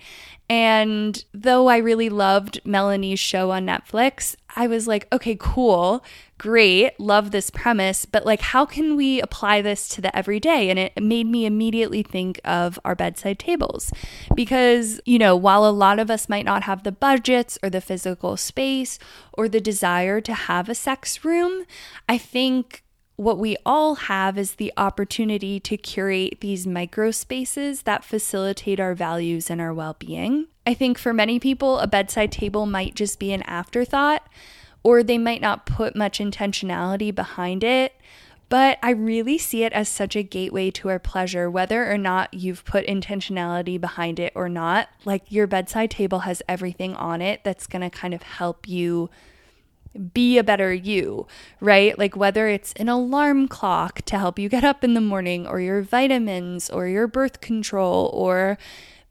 And 0.48 1.26
though 1.34 1.68
I 1.68 1.78
really 1.78 2.10
loved 2.10 2.62
Melanie's 2.64 3.20
show 3.20 3.50
on 3.50 3.66
Netflix, 3.66 4.36
I 4.56 4.68
was 4.68 4.88
like, 4.88 5.08
okay, 5.12 5.36
cool, 5.40 6.04
great, 6.38 7.00
love 7.00 7.32
this 7.32 7.50
premise, 7.50 8.06
but 8.06 8.28
like, 8.28 8.42
how 8.42 8.64
can 8.64 8.96
we 8.96 9.20
apply 9.22 9.64
this 9.64 9.88
to 9.90 10.02
the 10.02 10.16
everyday? 10.16 10.70
And 10.70 10.78
it 10.78 11.02
made 11.02 11.26
me 11.26 11.48
immediately 11.48 12.04
think 12.04 12.40
of 12.46 12.80
our 12.86 12.94
bedside 12.94 13.40
tables. 13.40 13.92
Because, 14.36 15.02
you 15.06 15.18
know, 15.18 15.36
while 15.36 15.66
a 15.66 15.72
lot 15.72 15.98
of 15.98 16.12
us 16.12 16.30
might 16.30 16.46
not 16.46 16.64
have 16.64 16.84
the 16.84 16.92
budgets 16.92 17.58
or 17.64 17.72
the 17.72 17.82
physical 17.82 18.38
space 18.38 19.00
or 19.34 19.50
the 19.50 19.62
desire 19.62 20.22
to 20.22 20.34
have 20.36 20.70
a 20.70 20.76
sex 20.76 21.26
room, 21.26 21.64
I 22.08 22.20
think 22.20 22.84
what 23.24 23.40
we 23.40 23.56
all 23.66 23.96
have 23.96 24.38
is 24.38 24.56
the 24.56 24.74
opportunity 24.78 25.60
to 25.62 25.78
curate 25.78 26.42
these 26.42 26.68
micro 26.68 27.12
spaces 27.12 27.84
that 27.84 28.04
facilitate 28.04 28.80
our 28.80 28.94
values 28.94 29.50
and 29.50 29.62
our 29.62 29.74
well 29.74 29.96
being. 29.98 30.48
I 30.68 30.74
think 30.74 30.98
for 30.98 31.14
many 31.14 31.40
people, 31.40 31.80
a 31.80 31.88
bedside 31.88 32.32
table 32.32 32.66
might 32.66 32.96
just 32.96 33.20
be 33.20 33.32
an 33.34 33.42
afterthought, 33.44 34.28
or 34.84 35.04
they 35.04 35.18
might 35.18 35.42
not 35.42 35.66
put 35.66 35.96
much 35.96 36.20
intentionality 36.20 37.14
behind 37.14 37.64
it. 37.64 37.94
But 38.50 38.78
I 38.84 38.92
really 38.92 39.38
see 39.38 39.64
it 39.64 39.74
as 39.74 39.90
such 39.90 40.16
a 40.16 40.22
gateway 40.22 40.70
to 40.72 40.90
our 40.90 41.00
pleasure, 41.00 41.50
whether 41.50 41.92
or 41.92 41.98
not 41.98 42.34
you've 42.34 42.66
put 42.66 42.86
intentionality 42.86 43.82
behind 43.82 44.20
it 44.20 44.32
or 44.36 44.48
not. 44.48 44.90
Like 45.06 45.24
your 45.32 45.48
bedside 45.48 45.90
table 45.90 46.20
has 46.20 46.44
everything 46.48 46.94
on 46.96 47.22
it 47.22 47.44
that's 47.44 47.66
to 47.68 47.90
kind 47.90 48.14
of 48.14 48.22
help 48.22 48.68
you 48.68 49.10
be 50.14 50.38
a 50.38 50.44
better 50.44 50.74
you, 50.74 51.28
right? 51.60 51.98
Like 51.98 52.16
whether 52.16 52.48
it's 52.48 52.74
an 52.74 52.90
alarm 52.90 53.48
clock 53.48 54.02
to 54.04 54.18
help 54.18 54.40
you 54.40 54.50
get 54.50 54.64
up 54.64 54.84
in 54.84 54.94
the 54.94 55.02
morning, 55.02 55.46
or 55.48 55.60
your 55.60 55.82
vitamins, 55.82 56.70
or 56.70 56.88
your 56.88 57.08
birth 57.08 57.42
control, 57.42 58.10
or 58.14 58.58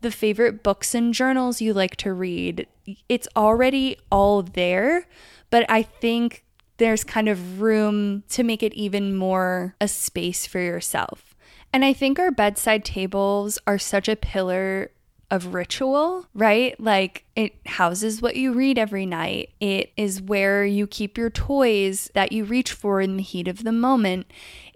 the 0.00 0.10
favorite 0.10 0.62
books 0.62 0.94
and 0.94 1.14
journals 1.14 1.60
you 1.60 1.72
like 1.72 1.96
to 1.96 2.12
read. 2.12 2.66
It's 3.08 3.28
already 3.36 3.96
all 4.10 4.42
there, 4.42 5.06
but 5.50 5.64
I 5.68 5.82
think 5.82 6.44
there's 6.78 7.04
kind 7.04 7.28
of 7.28 7.60
room 7.60 8.24
to 8.30 8.42
make 8.42 8.62
it 8.62 8.74
even 8.74 9.16
more 9.16 9.76
a 9.80 9.86
space 9.86 10.46
for 10.46 10.58
yourself. 10.58 11.36
And 11.72 11.84
I 11.84 11.92
think 11.92 12.18
our 12.18 12.30
bedside 12.32 12.84
tables 12.84 13.58
are 13.66 13.78
such 13.78 14.08
a 14.08 14.16
pillar 14.16 14.90
of 15.32 15.54
ritual, 15.54 16.26
right? 16.34 16.78
Like 16.78 17.24
it 17.34 17.54
houses 17.64 18.20
what 18.20 18.36
you 18.36 18.52
read 18.52 18.76
every 18.76 19.06
night. 19.06 19.48
It 19.60 19.90
is 19.96 20.20
where 20.20 20.62
you 20.62 20.86
keep 20.86 21.16
your 21.16 21.30
toys 21.30 22.10
that 22.12 22.32
you 22.32 22.44
reach 22.44 22.72
for 22.72 23.00
in 23.00 23.16
the 23.16 23.22
heat 23.22 23.48
of 23.48 23.64
the 23.64 23.72
moment. 23.72 24.26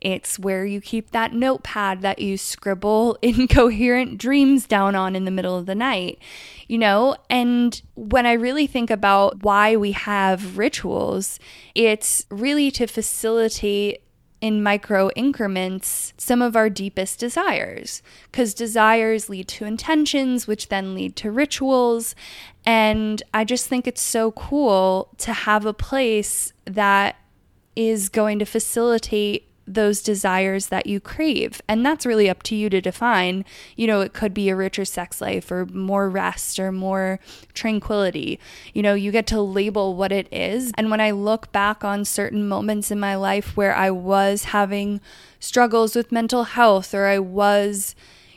It's 0.00 0.38
where 0.38 0.64
you 0.64 0.80
keep 0.80 1.10
that 1.10 1.34
notepad 1.34 2.00
that 2.00 2.20
you 2.20 2.38
scribble 2.38 3.18
incoherent 3.22 4.16
dreams 4.16 4.66
down 4.66 4.94
on 4.94 5.14
in 5.14 5.26
the 5.26 5.30
middle 5.30 5.58
of 5.58 5.66
the 5.66 5.75
night, 5.75 6.20
you 6.66 6.78
know? 6.78 7.16
And 7.28 7.78
when 7.94 8.25
I 8.25 8.32
really 8.32 8.66
think 8.66 8.90
about 8.90 9.42
why 9.42 9.76
we 9.76 9.92
have 9.92 10.56
rituals, 10.56 11.38
it's 11.75 12.25
really 12.30 12.70
to 12.70 12.86
facilitate 12.86 14.05
in 14.46 14.62
micro 14.62 15.10
increments 15.16 16.12
some 16.16 16.40
of 16.40 16.54
our 16.54 16.70
deepest 16.70 17.18
desires 17.18 18.00
because 18.30 18.54
desires 18.54 19.28
lead 19.28 19.48
to 19.48 19.64
intentions 19.64 20.46
which 20.46 20.68
then 20.68 20.94
lead 20.94 21.16
to 21.16 21.32
rituals. 21.32 22.14
And 22.64 23.22
i 23.34 23.42
just 23.42 23.66
think 23.66 23.88
it's 23.88 24.00
so 24.00 24.30
cool 24.30 25.08
to 25.18 25.32
have 25.32 25.66
a 25.66 25.74
place 25.74 26.52
that 26.64 27.16
is 27.74 28.08
going 28.08 28.38
to 28.38 28.44
facilitate 28.44 29.48
those 29.66 30.02
desires 30.02 30.66
that 30.66 30.87
you 30.87 31.00
crave. 31.00 31.61
And 31.68 31.85
that's 31.85 32.06
really 32.06 32.30
up 32.30 32.42
to 32.44 32.54
you 32.54 32.70
to 32.70 32.80
define. 32.80 33.44
You 33.75 33.87
know, 33.87 34.00
it 34.00 34.12
could 34.12 34.32
be 34.32 34.49
a 34.49 34.56
richer 34.56 34.85
sex 34.85 35.20
life 35.20 35.50
or 35.50 35.66
more 35.66 36.08
rest 36.08 36.58
or 36.58 36.70
more 36.70 37.18
tranquility. 37.54 38.38
You 38.73 38.82
know, 38.82 38.94
you 38.94 39.11
get 39.11 39.26
to 39.28 39.40
label 39.40 39.94
what 39.96 40.12
it 40.12 40.28
is. 40.32 40.73
And 40.76 40.90
when 40.90 41.00
I 41.00 41.11
look 41.11 41.50
back 41.52 41.85
on 41.85 42.04
certain 42.04 42.46
moments 42.46 42.90
in 42.90 43.00
my 43.00 43.16
life 43.16 43.56
where 43.56 43.75
I 43.75 43.90
was 43.90 44.44
having 44.44 45.00
struggles 45.40 45.96
with 45.96 46.12
mental 46.12 46.44
health 46.44 46.94
or 46.94 47.06
I 47.06 47.18
was 47.18 47.94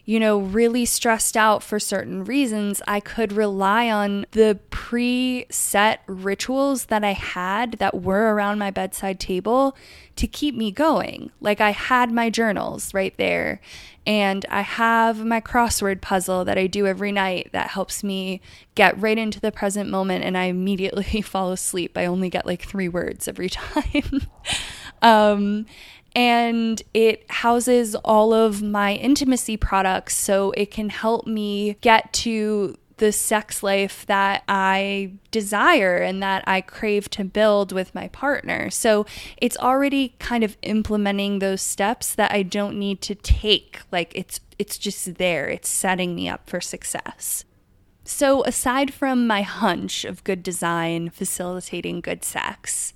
you 0.10 0.20
know, 0.20 0.40
really 0.40 0.86
stressed 0.86 1.38
out 1.38 1.62
for 1.62 1.80
certain 1.80 2.24
reasons, 2.24 2.82
I 2.88 3.00
could 3.00 3.32
rely 3.32 3.92
on 3.92 4.26
the 4.32 4.58
preset 4.72 6.00
rituals 6.08 6.86
that 6.86 7.04
I 7.04 7.12
had 7.12 7.74
that 7.74 8.02
were 8.02 8.34
around 8.34 8.58
my 8.58 8.72
bedside 8.72 9.20
table 9.20 9.78
to 10.16 10.26
keep 10.26 10.56
me 10.56 10.72
going. 10.72 11.30
Like 11.42 11.62
I 11.62 11.70
had 11.70 12.12
my 12.12 12.32
journals 12.32 12.92
right 12.92 13.16
there, 13.18 13.62
and 14.08 14.48
I 14.50 14.62
have 14.62 15.24
my 15.24 15.42
crossword 15.42 16.02
puzzle 16.02 16.44
that 16.44 16.58
I 16.58 16.66
do 16.66 16.88
every 16.88 17.12
night 17.12 17.50
that 17.52 17.70
helps 17.70 18.04
me 18.04 18.42
get 18.74 19.00
right 19.00 19.16
into 19.16 19.40
the 19.40 19.52
present 19.52 19.92
moment, 19.92 20.26
and 20.26 20.36
I 20.36 20.46
immediately 20.46 21.22
fall 21.22 21.52
asleep. 21.52 21.96
I 21.96 22.08
only 22.08 22.32
get 22.32 22.48
like 22.48 22.64
three 22.64 22.90
words 22.90 23.28
every 23.28 23.50
time. 23.52 24.26
um, 25.04 25.68
and 26.20 26.84
it 26.94 27.24
houses 27.32 27.96
all 28.04 28.34
of 28.34 28.62
my 28.62 28.96
intimacy 28.96 29.56
products 29.56 30.18
so 30.18 30.52
it 30.58 30.70
can 30.70 30.90
help 30.90 31.26
me 31.26 31.78
get 31.80 32.12
to 32.12 32.76
the 32.98 33.14
sex 33.14 33.64
life 33.64 34.06
that 34.08 34.44
I 34.50 35.14
desire 35.32 35.96
and 35.96 36.22
that 36.22 36.44
I 36.46 36.60
crave 36.60 37.10
to 37.12 37.24
build 37.24 37.72
with 37.72 37.96
my 37.96 38.10
partner. 38.10 38.70
So 38.70 39.06
it's 39.38 39.56
already 39.60 40.14
kind 40.20 40.44
of 40.44 40.58
implementing 40.62 41.40
those 41.40 41.62
steps 41.62 42.14
that 42.16 42.34
I 42.34 42.44
don't 42.44 42.78
need 42.78 43.00
to 43.04 43.16
take. 43.16 43.80
Like 43.90 44.12
it's 44.14 44.42
it's 44.58 44.78
just 44.78 45.16
there. 45.16 45.48
It's 45.48 45.70
setting 45.70 46.16
me 46.16 46.28
up 46.28 46.50
for 46.50 46.60
success. 46.60 47.46
So 48.04 48.44
aside 48.44 48.94
from 48.94 49.26
my 49.26 49.44
hunch 49.44 50.04
of 50.04 50.26
good 50.26 50.44
design 50.44 51.12
facilitating 51.12 52.02
good 52.02 52.26
sex, 52.26 52.94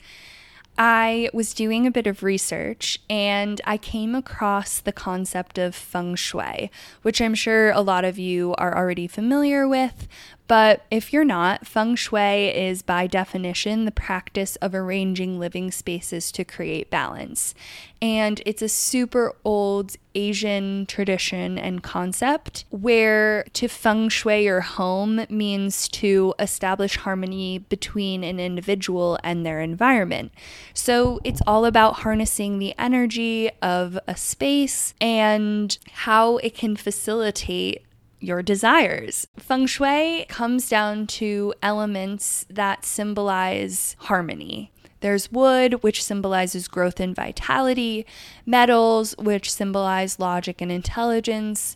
I 0.77 1.29
was 1.33 1.53
doing 1.53 1.85
a 1.85 1.91
bit 1.91 2.07
of 2.07 2.23
research 2.23 2.99
and 3.09 3.61
I 3.63 3.77
came 3.77 4.15
across 4.15 4.79
the 4.79 4.91
concept 4.91 5.57
of 5.57 5.75
feng 5.75 6.15
shui, 6.15 6.71
which 7.03 7.21
I'm 7.21 7.35
sure 7.35 7.69
a 7.71 7.81
lot 7.81 8.05
of 8.05 8.17
you 8.17 8.55
are 8.57 8.75
already 8.75 9.07
familiar 9.07 9.67
with, 9.67 10.07
but 10.47 10.85
if 10.91 11.13
you're 11.13 11.23
not, 11.23 11.65
feng 11.65 11.95
shui 11.95 12.49
is 12.49 12.81
by 12.81 13.07
definition 13.07 13.85
the 13.85 13.91
practice 13.91 14.55
of 14.57 14.75
arranging 14.75 15.39
living 15.39 15.71
spaces 15.71 16.31
to 16.33 16.43
create 16.43 16.89
balance. 16.89 17.55
And 18.01 18.41
it's 18.45 18.61
a 18.61 18.67
super 18.67 19.33
old 19.45 19.95
Asian 20.15 20.85
tradition 20.85 21.57
and 21.57 21.81
concept 21.81 22.65
where 22.69 23.45
to 23.53 23.67
feng 23.69 24.09
shui 24.09 24.43
your 24.43 24.61
home 24.61 25.25
means 25.29 25.87
to 25.89 26.33
establish 26.37 26.97
harmony 26.97 27.59
between 27.59 28.23
an 28.23 28.39
individual 28.39 29.17
and 29.23 29.45
their 29.45 29.61
environment. 29.61 30.33
So 30.73 31.21
it's 31.23 31.41
all 31.47 31.63
about 31.63 31.99
harnessing 31.99 32.59
the 32.59 32.75
energy 32.77 33.49
of 33.61 33.97
a 34.07 34.17
space 34.17 34.93
and 34.99 35.77
how 35.91 36.37
it 36.37 36.53
can 36.53 36.75
facilitate 36.75 37.83
your 38.23 38.41
desires. 38.41 39.27
Feng 39.37 39.65
Shui 39.65 40.25
comes 40.29 40.69
down 40.69 41.07
to 41.07 41.53
elements 41.61 42.45
that 42.49 42.85
symbolize 42.85 43.95
harmony. 43.99 44.71
There's 45.01 45.31
wood, 45.31 45.83
which 45.83 46.01
symbolizes 46.01 46.69
growth 46.69 47.01
and 47.01 47.13
vitality, 47.13 48.05
metals, 48.45 49.13
which 49.17 49.51
symbolize 49.51 50.17
logic 50.17 50.61
and 50.61 50.71
intelligence, 50.71 51.75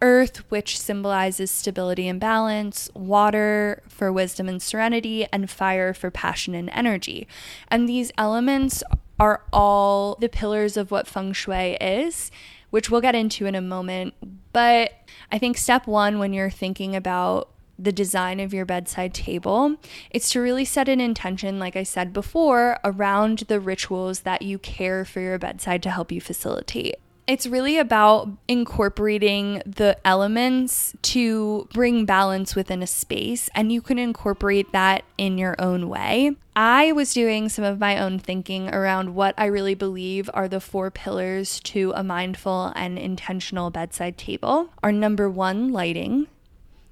earth, 0.00 0.50
which 0.50 0.80
symbolizes 0.80 1.50
stability 1.50 2.08
and 2.08 2.18
balance, 2.18 2.88
water 2.94 3.82
for 3.86 4.10
wisdom 4.10 4.48
and 4.48 4.62
serenity, 4.62 5.26
and 5.30 5.50
fire 5.50 5.92
for 5.92 6.10
passion 6.10 6.54
and 6.54 6.70
energy. 6.72 7.28
And 7.68 7.86
these 7.86 8.10
elements 8.16 8.82
are 9.20 9.42
all 9.52 10.16
the 10.16 10.30
pillars 10.30 10.78
of 10.78 10.90
what 10.90 11.06
feng 11.06 11.34
shui 11.34 11.76
is, 11.80 12.30
which 12.70 12.90
we'll 12.90 13.02
get 13.02 13.14
into 13.14 13.44
in 13.44 13.54
a 13.54 13.60
moment. 13.60 14.14
But 14.54 14.92
I 15.30 15.38
think 15.38 15.58
step 15.58 15.86
one, 15.86 16.18
when 16.18 16.32
you're 16.32 16.48
thinking 16.48 16.96
about 16.96 17.50
the 17.76 17.90
design 17.92 18.38
of 18.38 18.54
your 18.54 18.64
bedside 18.64 19.12
table, 19.12 19.76
it's 20.10 20.30
to 20.30 20.40
really 20.40 20.64
set 20.64 20.88
an 20.88 21.00
intention, 21.00 21.58
like 21.58 21.74
I 21.74 21.82
said 21.82 22.12
before, 22.12 22.78
around 22.84 23.40
the 23.48 23.58
rituals 23.58 24.20
that 24.20 24.42
you 24.42 24.58
care 24.60 25.04
for 25.04 25.20
your 25.20 25.40
bedside 25.40 25.82
to 25.82 25.90
help 25.90 26.12
you 26.12 26.20
facilitate. 26.20 26.94
It's 27.26 27.46
really 27.46 27.78
about 27.78 28.28
incorporating 28.48 29.62
the 29.64 29.96
elements 30.04 30.94
to 31.02 31.66
bring 31.72 32.04
balance 32.04 32.54
within 32.54 32.82
a 32.82 32.86
space, 32.86 33.48
and 33.54 33.72
you 33.72 33.80
can 33.80 33.98
incorporate 33.98 34.72
that 34.72 35.04
in 35.16 35.38
your 35.38 35.56
own 35.58 35.88
way. 35.88 36.36
I 36.54 36.92
was 36.92 37.14
doing 37.14 37.48
some 37.48 37.64
of 37.64 37.80
my 37.80 37.98
own 37.98 38.18
thinking 38.18 38.68
around 38.68 39.14
what 39.14 39.34
I 39.38 39.46
really 39.46 39.74
believe 39.74 40.28
are 40.34 40.48
the 40.48 40.60
four 40.60 40.90
pillars 40.90 41.60
to 41.60 41.94
a 41.96 42.04
mindful 42.04 42.72
and 42.76 42.98
intentional 42.98 43.70
bedside 43.70 44.18
table. 44.18 44.68
Are 44.82 44.92
number 44.92 45.30
one, 45.30 45.72
lighting, 45.72 46.26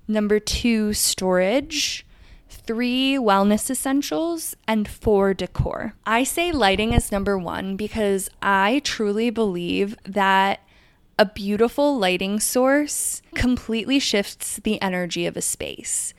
number 0.09 0.41
two, 0.41 0.95
storage 0.95 2.07
three 2.53 3.17
wellness 3.17 3.71
essentials, 3.71 4.57
and 4.69 4.87
four 4.89 5.35
decor. 5.35 5.95
I 6.07 6.25
say 6.25 6.53
lighting 6.53 6.93
is 6.93 7.11
number 7.11 7.39
one 7.39 7.77
because 7.77 8.31
I 8.41 8.81
truly 8.85 9.31
believe 9.31 9.97
that 10.05 10.61
a 11.19 11.27
beautiful 11.27 11.99
lighting 11.99 12.41
source 12.41 13.23
completely 13.35 13.99
shifts 13.99 14.61
the 14.65 14.81
energy 14.81 15.27
of 15.27 15.37
a 15.37 15.43
space. 15.43 16.15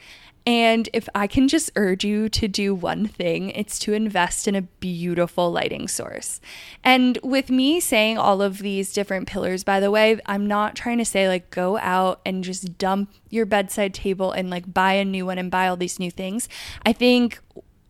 And 0.45 0.89
if 0.91 1.07
I 1.15 1.27
can 1.27 1.47
just 1.47 1.71
urge 1.75 2.03
you 2.03 2.27
to 2.29 2.47
do 2.47 2.75
one 2.75 3.07
thing, 3.07 3.51
it's 3.51 3.79
to 3.79 3.93
invest 3.93 4.47
in 4.47 4.55
a 4.55 4.61
beautiful 4.61 5.51
lighting 5.51 5.87
source. 5.87 6.41
And 6.83 7.17
with 7.23 7.49
me 7.49 7.79
saying 7.79 8.17
all 8.17 8.41
of 8.41 8.59
these 8.59 8.91
different 8.91 9.27
pillars, 9.27 9.63
by 9.63 9.79
the 9.79 9.91
way, 9.91 10.19
I'm 10.25 10.45
not 10.45 10.75
trying 10.75 10.97
to 10.97 11.05
say 11.05 11.29
like 11.29 11.49
go 11.49 11.77
out 11.77 12.19
and 12.25 12.43
just 12.43 12.77
dump 12.77 13.13
your 13.29 13.45
bedside 13.45 13.93
table 13.93 14.31
and 14.31 14.49
like 14.49 14.73
buy 14.73 14.93
a 14.93 15.05
new 15.05 15.25
one 15.25 15.37
and 15.37 15.49
buy 15.49 15.67
all 15.67 15.77
these 15.77 15.99
new 15.99 16.11
things. 16.11 16.49
I 16.85 16.91
think 16.91 17.39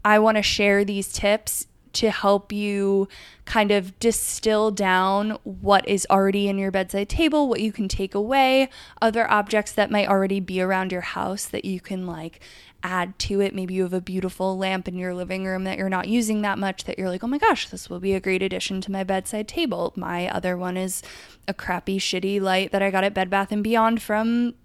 I 0.06 0.20
want 0.20 0.38
to 0.38 0.44
share 0.44 0.86
these 0.86 1.12
tips 1.12 1.68
to 1.94 2.12
help 2.12 2.52
you 2.52 3.08
kind 3.46 3.72
of 3.72 3.98
distill 4.00 4.72
down 4.72 5.38
what 5.44 5.88
is 5.88 6.08
already 6.10 6.48
in 6.48 6.58
your 6.58 6.72
bedside 6.72 7.10
table, 7.10 7.48
what 7.48 7.62
you 7.62 7.72
can 7.72 7.88
take 7.88 8.16
away, 8.16 8.70
other 9.02 9.30
objects 9.30 9.72
that 9.74 9.92
might 9.92 10.08
already 10.08 10.40
be 10.40 10.62
around 10.62 10.92
your 10.92 11.02
house 11.02 11.46
that 11.46 11.66
you 11.66 11.80
can 11.80 12.06
like 12.08 12.40
add 12.84 13.18
to 13.18 13.40
it. 13.40 13.56
Maybe 13.56 13.74
you 13.74 13.84
have 13.84 13.94
a 13.94 14.02
beautiful 14.02 14.58
lamp 14.58 14.88
in 14.88 14.98
your 14.98 15.14
living 15.14 15.46
room 15.46 15.64
that 15.64 15.78
you're 15.78 15.90
not 15.90 16.08
using 16.08 16.42
that 16.42 16.60
much 16.60 16.84
that 16.84 17.00
you're 17.00 17.10
like, 17.10 17.24
oh 17.24 17.28
my 17.28 17.38
gosh, 17.38 17.70
this 17.70 17.90
will 17.90 18.00
be 18.00 18.14
a 18.14 18.20
great 18.20 18.44
addition 18.44 18.82
to 18.82 18.92
my 18.92 19.04
bedside 19.04 19.48
table. 19.48 19.94
My 19.96 20.28
other 20.30 20.58
one 20.58 20.76
is 20.76 21.02
a 21.48 21.54
crappy, 21.54 21.98
shitty 21.98 22.42
light 22.42 22.72
that 22.72 22.82
I 22.82 22.92
got 22.92 23.04
at 23.04 23.14
Bed 23.14 23.30
Bath 23.30 23.52
and 23.52 23.64
Beyond 23.64 24.02
from 24.02 24.56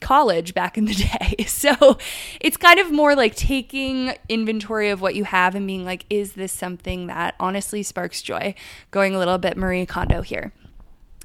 college 0.00 0.54
back 0.54 0.78
in 0.78 0.84
the 0.84 0.94
day. 1.18 1.44
So 1.46 1.98
it's 2.40 2.56
kind 2.56 2.78
of 2.78 2.90
more 2.90 3.14
like 3.14 3.34
taking 3.34 4.14
inventory 4.28 4.90
of 4.90 5.00
what 5.00 5.14
you 5.14 5.24
have 5.24 5.54
and 5.54 5.66
being 5.66 5.84
like, 5.84 6.04
is 6.10 6.32
this 6.34 6.52
something 6.52 7.06
that 7.06 7.34
honestly 7.40 7.82
sparks 7.82 8.22
joy? 8.22 8.54
Going 8.90 9.14
a 9.14 9.18
little 9.18 9.38
bit 9.38 9.56
Marie 9.56 9.86
Kondo 9.86 10.22
here. 10.22 10.52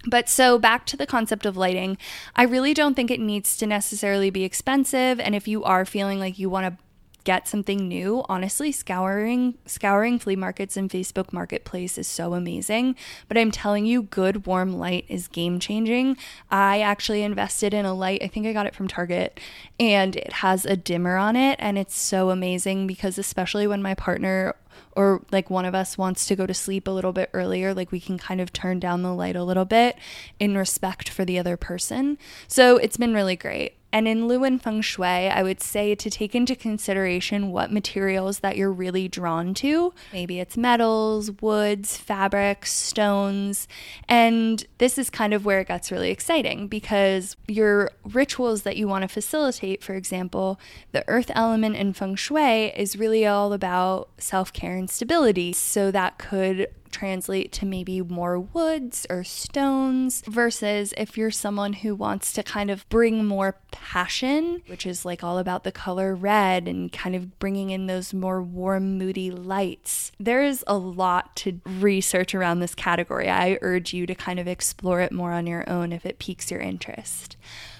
But 0.06 0.28
so 0.28 0.60
back 0.60 0.86
to 0.88 0.98
the 0.98 1.06
concept 1.06 1.46
of 1.46 1.56
lighting, 1.56 1.98
I 2.36 2.44
really 2.44 2.74
don't 2.74 2.94
think 2.94 3.10
it 3.10 3.20
needs 3.20 3.56
to 3.58 3.68
necessarily 3.68 4.30
be 4.30 4.44
expensive. 4.44 5.20
And 5.20 5.34
if 5.34 5.48
you 5.48 5.64
are 5.64 5.86
feeling 5.86 6.20
like 6.20 6.38
you 6.38 6.50
want 6.50 6.66
to 6.66 6.84
get 7.24 7.48
something 7.48 7.88
new, 7.88 8.24
honestly, 8.28 8.72
scouring 8.72 9.56
scouring 9.66 10.20
flea 10.20 10.36
markets 10.36 10.78
and 10.78 10.90
Facebook 10.90 11.32
Marketplace 11.32 11.98
is 11.98 12.08
so 12.08 12.34
amazing. 12.34 12.96
But 13.28 13.38
I'm 13.38 13.52
telling 13.52 13.86
you, 13.86 14.04
good 14.04 14.46
warm 14.46 14.74
light 14.74 15.06
is 15.08 15.28
game 15.28 15.60
changing. 15.60 16.18
I 16.52 16.82
actually 16.82 17.24
invested 17.24 17.74
in 17.74 17.86
a 17.86 17.94
light. 17.94 18.24
I 18.24 18.28
think 18.28 18.46
I 18.46 18.54
got 18.54 18.66
it 18.66 18.76
from 18.76 18.88
Target, 18.88 19.40
and 19.80 20.16
it 20.16 20.34
has 20.34 20.66
a 20.66 20.76
dimmer 20.76 21.18
on 21.18 21.36
it, 21.36 21.58
and 21.60 21.78
it's 21.78 21.96
so 21.96 22.30
amazing 22.30 22.88
because 22.88 23.18
especially 23.18 23.68
when 23.68 23.82
my 23.82 23.94
partner 23.94 24.56
or 24.96 25.22
like 25.32 25.50
one 25.50 25.66
of 25.66 25.76
us 25.76 25.98
wants 25.98 26.26
to 26.28 26.36
go 26.36 26.46
to 26.46 26.54
sleep 26.54 26.88
a 26.88 26.92
little 26.92 27.14
bit 27.14 27.30
earlier, 27.34 27.74
like 27.74 27.92
we 27.92 28.00
can 28.00 28.18
kind 28.18 28.42
of 28.42 28.54
turn 28.54 28.80
down 28.80 29.02
the 29.02 29.14
light 29.14 29.36
a 29.36 29.44
little 29.44 29.66
bit 29.66 29.98
in 30.40 30.58
respect 30.58 31.10
for 31.10 31.26
the 31.26 31.40
other 31.40 31.58
person. 31.58 32.18
So 32.48 32.78
it's 32.78 32.98
been 32.98 33.14
really 33.14 33.36
great. 33.36 33.76
And 33.94 34.08
in 34.08 34.28
Luan 34.28 34.58
Feng 34.58 34.82
Shui, 34.82 35.06
I 35.06 35.44
would 35.44 35.62
say 35.62 35.94
to 35.94 36.10
take 36.10 36.34
into 36.34 36.56
consideration 36.56 37.52
what 37.52 37.72
materials 37.72 38.40
that 38.40 38.58
you're 38.58 38.72
really 38.72 39.08
drawn 39.08 39.54
to. 39.54 39.94
Maybe 40.12 40.40
it's 40.40 40.58
metals, 40.58 41.30
woods, 41.42 41.96
fabrics, 41.96 42.74
stones. 42.74 43.68
And 44.10 44.66
this 44.80 44.98
is 44.98 45.12
kind 45.12 45.32
of 45.32 45.46
where 45.46 45.60
it 45.60 45.68
gets 45.68 45.92
really 45.92 46.10
exciting 46.10 46.68
because 46.68 47.38
your 47.48 47.92
rituals 48.04 48.64
that 48.64 48.78
you 48.78 48.88
want 48.88 49.04
to 49.04 49.08
facilitate, 49.08 49.84
for 49.84 49.94
example, 49.94 50.60
the 50.92 51.08
earth 51.08 51.30
element 51.36 51.76
in 51.76 51.94
Feng 51.94 52.16
Shui 52.16 52.76
is 52.76 52.98
really 52.98 53.28
all 53.28 53.54
about 53.54 54.10
self 54.18 54.52
care 54.52 54.76
and 54.76 54.90
stability. 54.90 55.54
So 55.54 55.92
that 55.92 56.18
could 56.18 56.68
translate 56.94 57.52
to 57.52 57.66
maybe 57.66 58.02
more 58.02 58.40
woods 58.40 59.06
or 59.10 59.26
stones, 59.26 60.24
versus 60.28 60.94
if 60.98 61.18
you're 61.18 61.32
someone 61.32 61.74
who 61.74 61.96
wants 61.96 62.32
to 62.34 62.44
kind 62.44 62.70
of 62.70 62.88
bring 62.88 63.26
more 63.26 63.58
passion, 63.72 64.62
which 64.68 64.86
is 64.86 65.04
like 65.04 65.24
all 65.24 65.38
about 65.38 65.64
the 65.64 65.72
color 65.72 66.16
red 66.16 66.68
and 66.68 66.94
kind 66.94 67.16
of 67.16 67.38
bringing 67.40 67.72
in 67.72 67.88
those 67.88 68.14
more 68.14 68.42
warm, 68.42 68.98
moody 68.98 69.30
lights. 69.30 70.12
There 70.20 70.44
is 70.44 70.64
a 70.68 70.78
lot 70.78 71.36
to 71.38 71.60
research 71.66 72.34
around 72.34 72.60
this 72.60 72.76
category. 72.76 73.30
I 73.30 73.58
urge 73.62 73.94
you 73.94 74.06
to 74.06 74.16
kind 74.16 74.40
of 74.40 74.48
explore 74.48 75.02
it 75.02 75.12
more 75.12 75.32
on 75.34 75.48
your 75.48 75.70
own 75.70 75.92
if 75.92 76.06
it 76.06 76.20
piques 76.20 76.50
your 76.50 76.62
interest. 76.62 77.36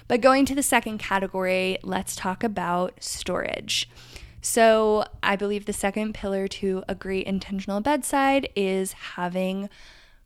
But 0.08 0.20
going 0.20 0.46
to 0.48 0.56
the 0.56 0.64
second 0.64 0.98
category, 0.98 1.78
let's 1.82 2.16
talk 2.16 2.44
about 2.44 3.02
storage. 3.02 3.90
So, 4.46 5.06
I 5.24 5.38
believe 5.38 5.66
the 5.66 5.74
second 5.74 6.14
pillar 6.14 6.50
to 6.50 6.84
a 6.90 6.96
great 6.96 7.26
intentional 7.26 7.80
bedside 7.80 8.50
is 8.58 8.92
having 8.92 9.70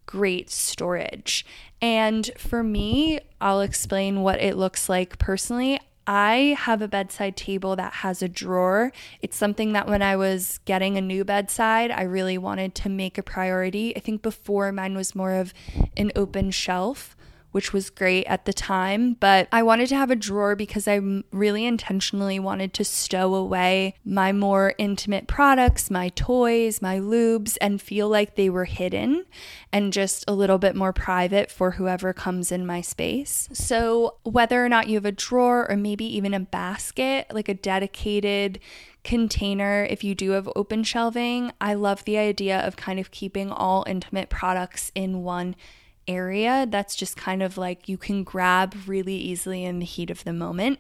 great 0.07 0.50
storage. 0.50 1.45
And 1.83 2.31
for 2.36 2.63
me, 2.63 3.19
I'll 3.39 3.62
explain 3.62 4.24
what 4.24 4.41
it 4.41 4.57
looks 4.57 4.89
like 4.89 5.19
personally. 5.19 5.79
I 6.07 6.55
have 6.57 6.81
a 6.81 6.88
bedside 6.88 7.36
table 7.36 7.75
that 7.75 7.95
has 7.95 8.21
a 8.21 8.29
drawer. 8.29 8.93
It's 9.21 9.36
something 9.36 9.74
that 9.74 9.88
when 9.88 10.01
I 10.01 10.15
was 10.15 10.62
getting 10.63 10.97
a 10.97 11.01
new 11.01 11.25
bedside, 11.25 11.91
I 11.91 12.03
really 12.03 12.38
wanted 12.38 12.74
to 12.75 12.89
make 12.89 13.17
a 13.17 13.24
priority. 13.24 13.95
I 13.95 14.00
think 14.00 14.21
before 14.21 14.71
mine 14.71 14.95
was 14.95 15.13
more 15.13 15.33
of 15.33 15.53
an 15.97 16.13
open 16.15 16.50
shelf 16.51 17.16
which 17.58 17.74
was 17.74 17.90
great 17.90 18.24
at 18.26 18.46
the 18.46 18.54
time. 18.54 19.16
But 19.20 19.48
I 19.52 19.64
wanted 19.64 19.90
to 19.90 19.96
have 19.96 20.12
a 20.12 20.16
drawer 20.16 20.56
because 20.56 20.88
I 20.88 21.02
really 21.32 21.66
intentionally 21.66 22.38
wanted 22.38 22.72
to 22.76 22.84
stow 22.84 23.34
away 23.34 23.96
my 24.06 24.32
more 24.32 24.76
intimate 24.78 25.28
products, 25.28 25.90
my 25.90 26.10
toys, 26.10 26.84
my 26.84 27.00
lubes, 27.00 27.58
and 27.60 27.82
feel 27.82 28.10
like 28.10 28.36
they 28.36 28.48
were 28.48 28.66
hidden 28.66 29.26
and 29.74 29.92
just 29.92 30.24
a 30.28 30.36
little 30.36 30.60
bit 30.60 30.76
more 30.76 30.94
private 30.94 31.50
for 31.50 31.72
whoever 31.72 32.14
comes 32.14 32.52
in 32.52 32.64
my 32.64 32.82
space. 32.82 33.50
So, 33.54 34.18
whether 34.22 34.64
or 34.64 34.70
not 34.70 34.88
you 34.88 34.94
have 34.94 35.06
a 35.06 35.12
drawer 35.12 35.68
or 35.68 35.76
maybe 35.76 36.06
even 36.06 36.36
a 36.36 36.40
basket, 36.40 37.26
like 37.34 37.50
a 37.50 37.56
dedicated 37.56 38.60
container 39.04 39.84
if 39.89 40.04
you 40.04 40.13
do 40.13 40.32
have 40.32 40.48
open 40.56 40.84
shelving. 40.84 41.52
I 41.60 41.74
love 41.74 42.06
the 42.06 42.20
idea 42.20 42.60
of 42.60 42.76
kind 42.76 43.00
of 43.00 43.10
keeping 43.10 43.50
all 43.50 43.84
intimate 43.88 44.30
products 44.30 44.91
in 44.93 45.24
one 45.24 45.56
area 46.08 46.67
that's 46.70 46.96
just 46.96 47.17
kind 47.17 47.43
of 47.43 47.58
like 47.58 47.89
you 47.89 47.98
can 47.98 48.24
grab 48.24 48.76
really 48.86 49.15
easily 49.15 49.63
in 49.63 49.80
the 49.80 49.86
heat 49.86 50.10
of 50.10 50.24
the 50.24 50.34
moment. 50.34 50.80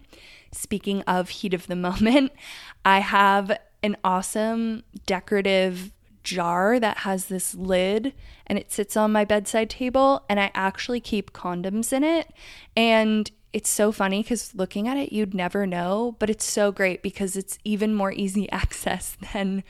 Speaking 0.51 1.01
of 1.03 1.29
heat 1.29 1.53
of 1.53 1.67
the 1.67 1.75
moment, 1.75 2.31
I 2.85 2.99
have 2.99 3.57
an 3.83 3.97
awesome 4.03 4.83
decorative 5.05 5.91
jar 6.23 6.79
that 6.79 6.97
has 6.99 7.25
this 7.25 7.55
lid 7.55 8.13
and 8.45 8.59
it 8.59 8.71
sits 8.71 8.97
on 8.97 9.13
my 9.13 9.23
bedside 9.23 9.69
table 9.69 10.25
and 10.27 10.39
I 10.39 10.51
actually 10.53 10.99
keep 10.99 11.31
condoms 11.31 11.93
in 11.93 12.03
it 12.03 12.33
and 12.75 13.31
it's 13.53 13.69
so 13.69 13.91
funny 13.91 14.21
because 14.21 14.53
looking 14.53 14.87
at 14.87 14.97
it, 14.97 15.13
you'd 15.13 15.33
never 15.33 15.65
know, 15.65 16.15
but 16.19 16.29
it's 16.29 16.45
so 16.45 16.71
great 16.71 17.01
because 17.01 17.35
it's 17.35 17.57
even 17.63 17.93
more 17.93 18.11
easy 18.11 18.47
access 18.51 19.17
than 19.33 19.63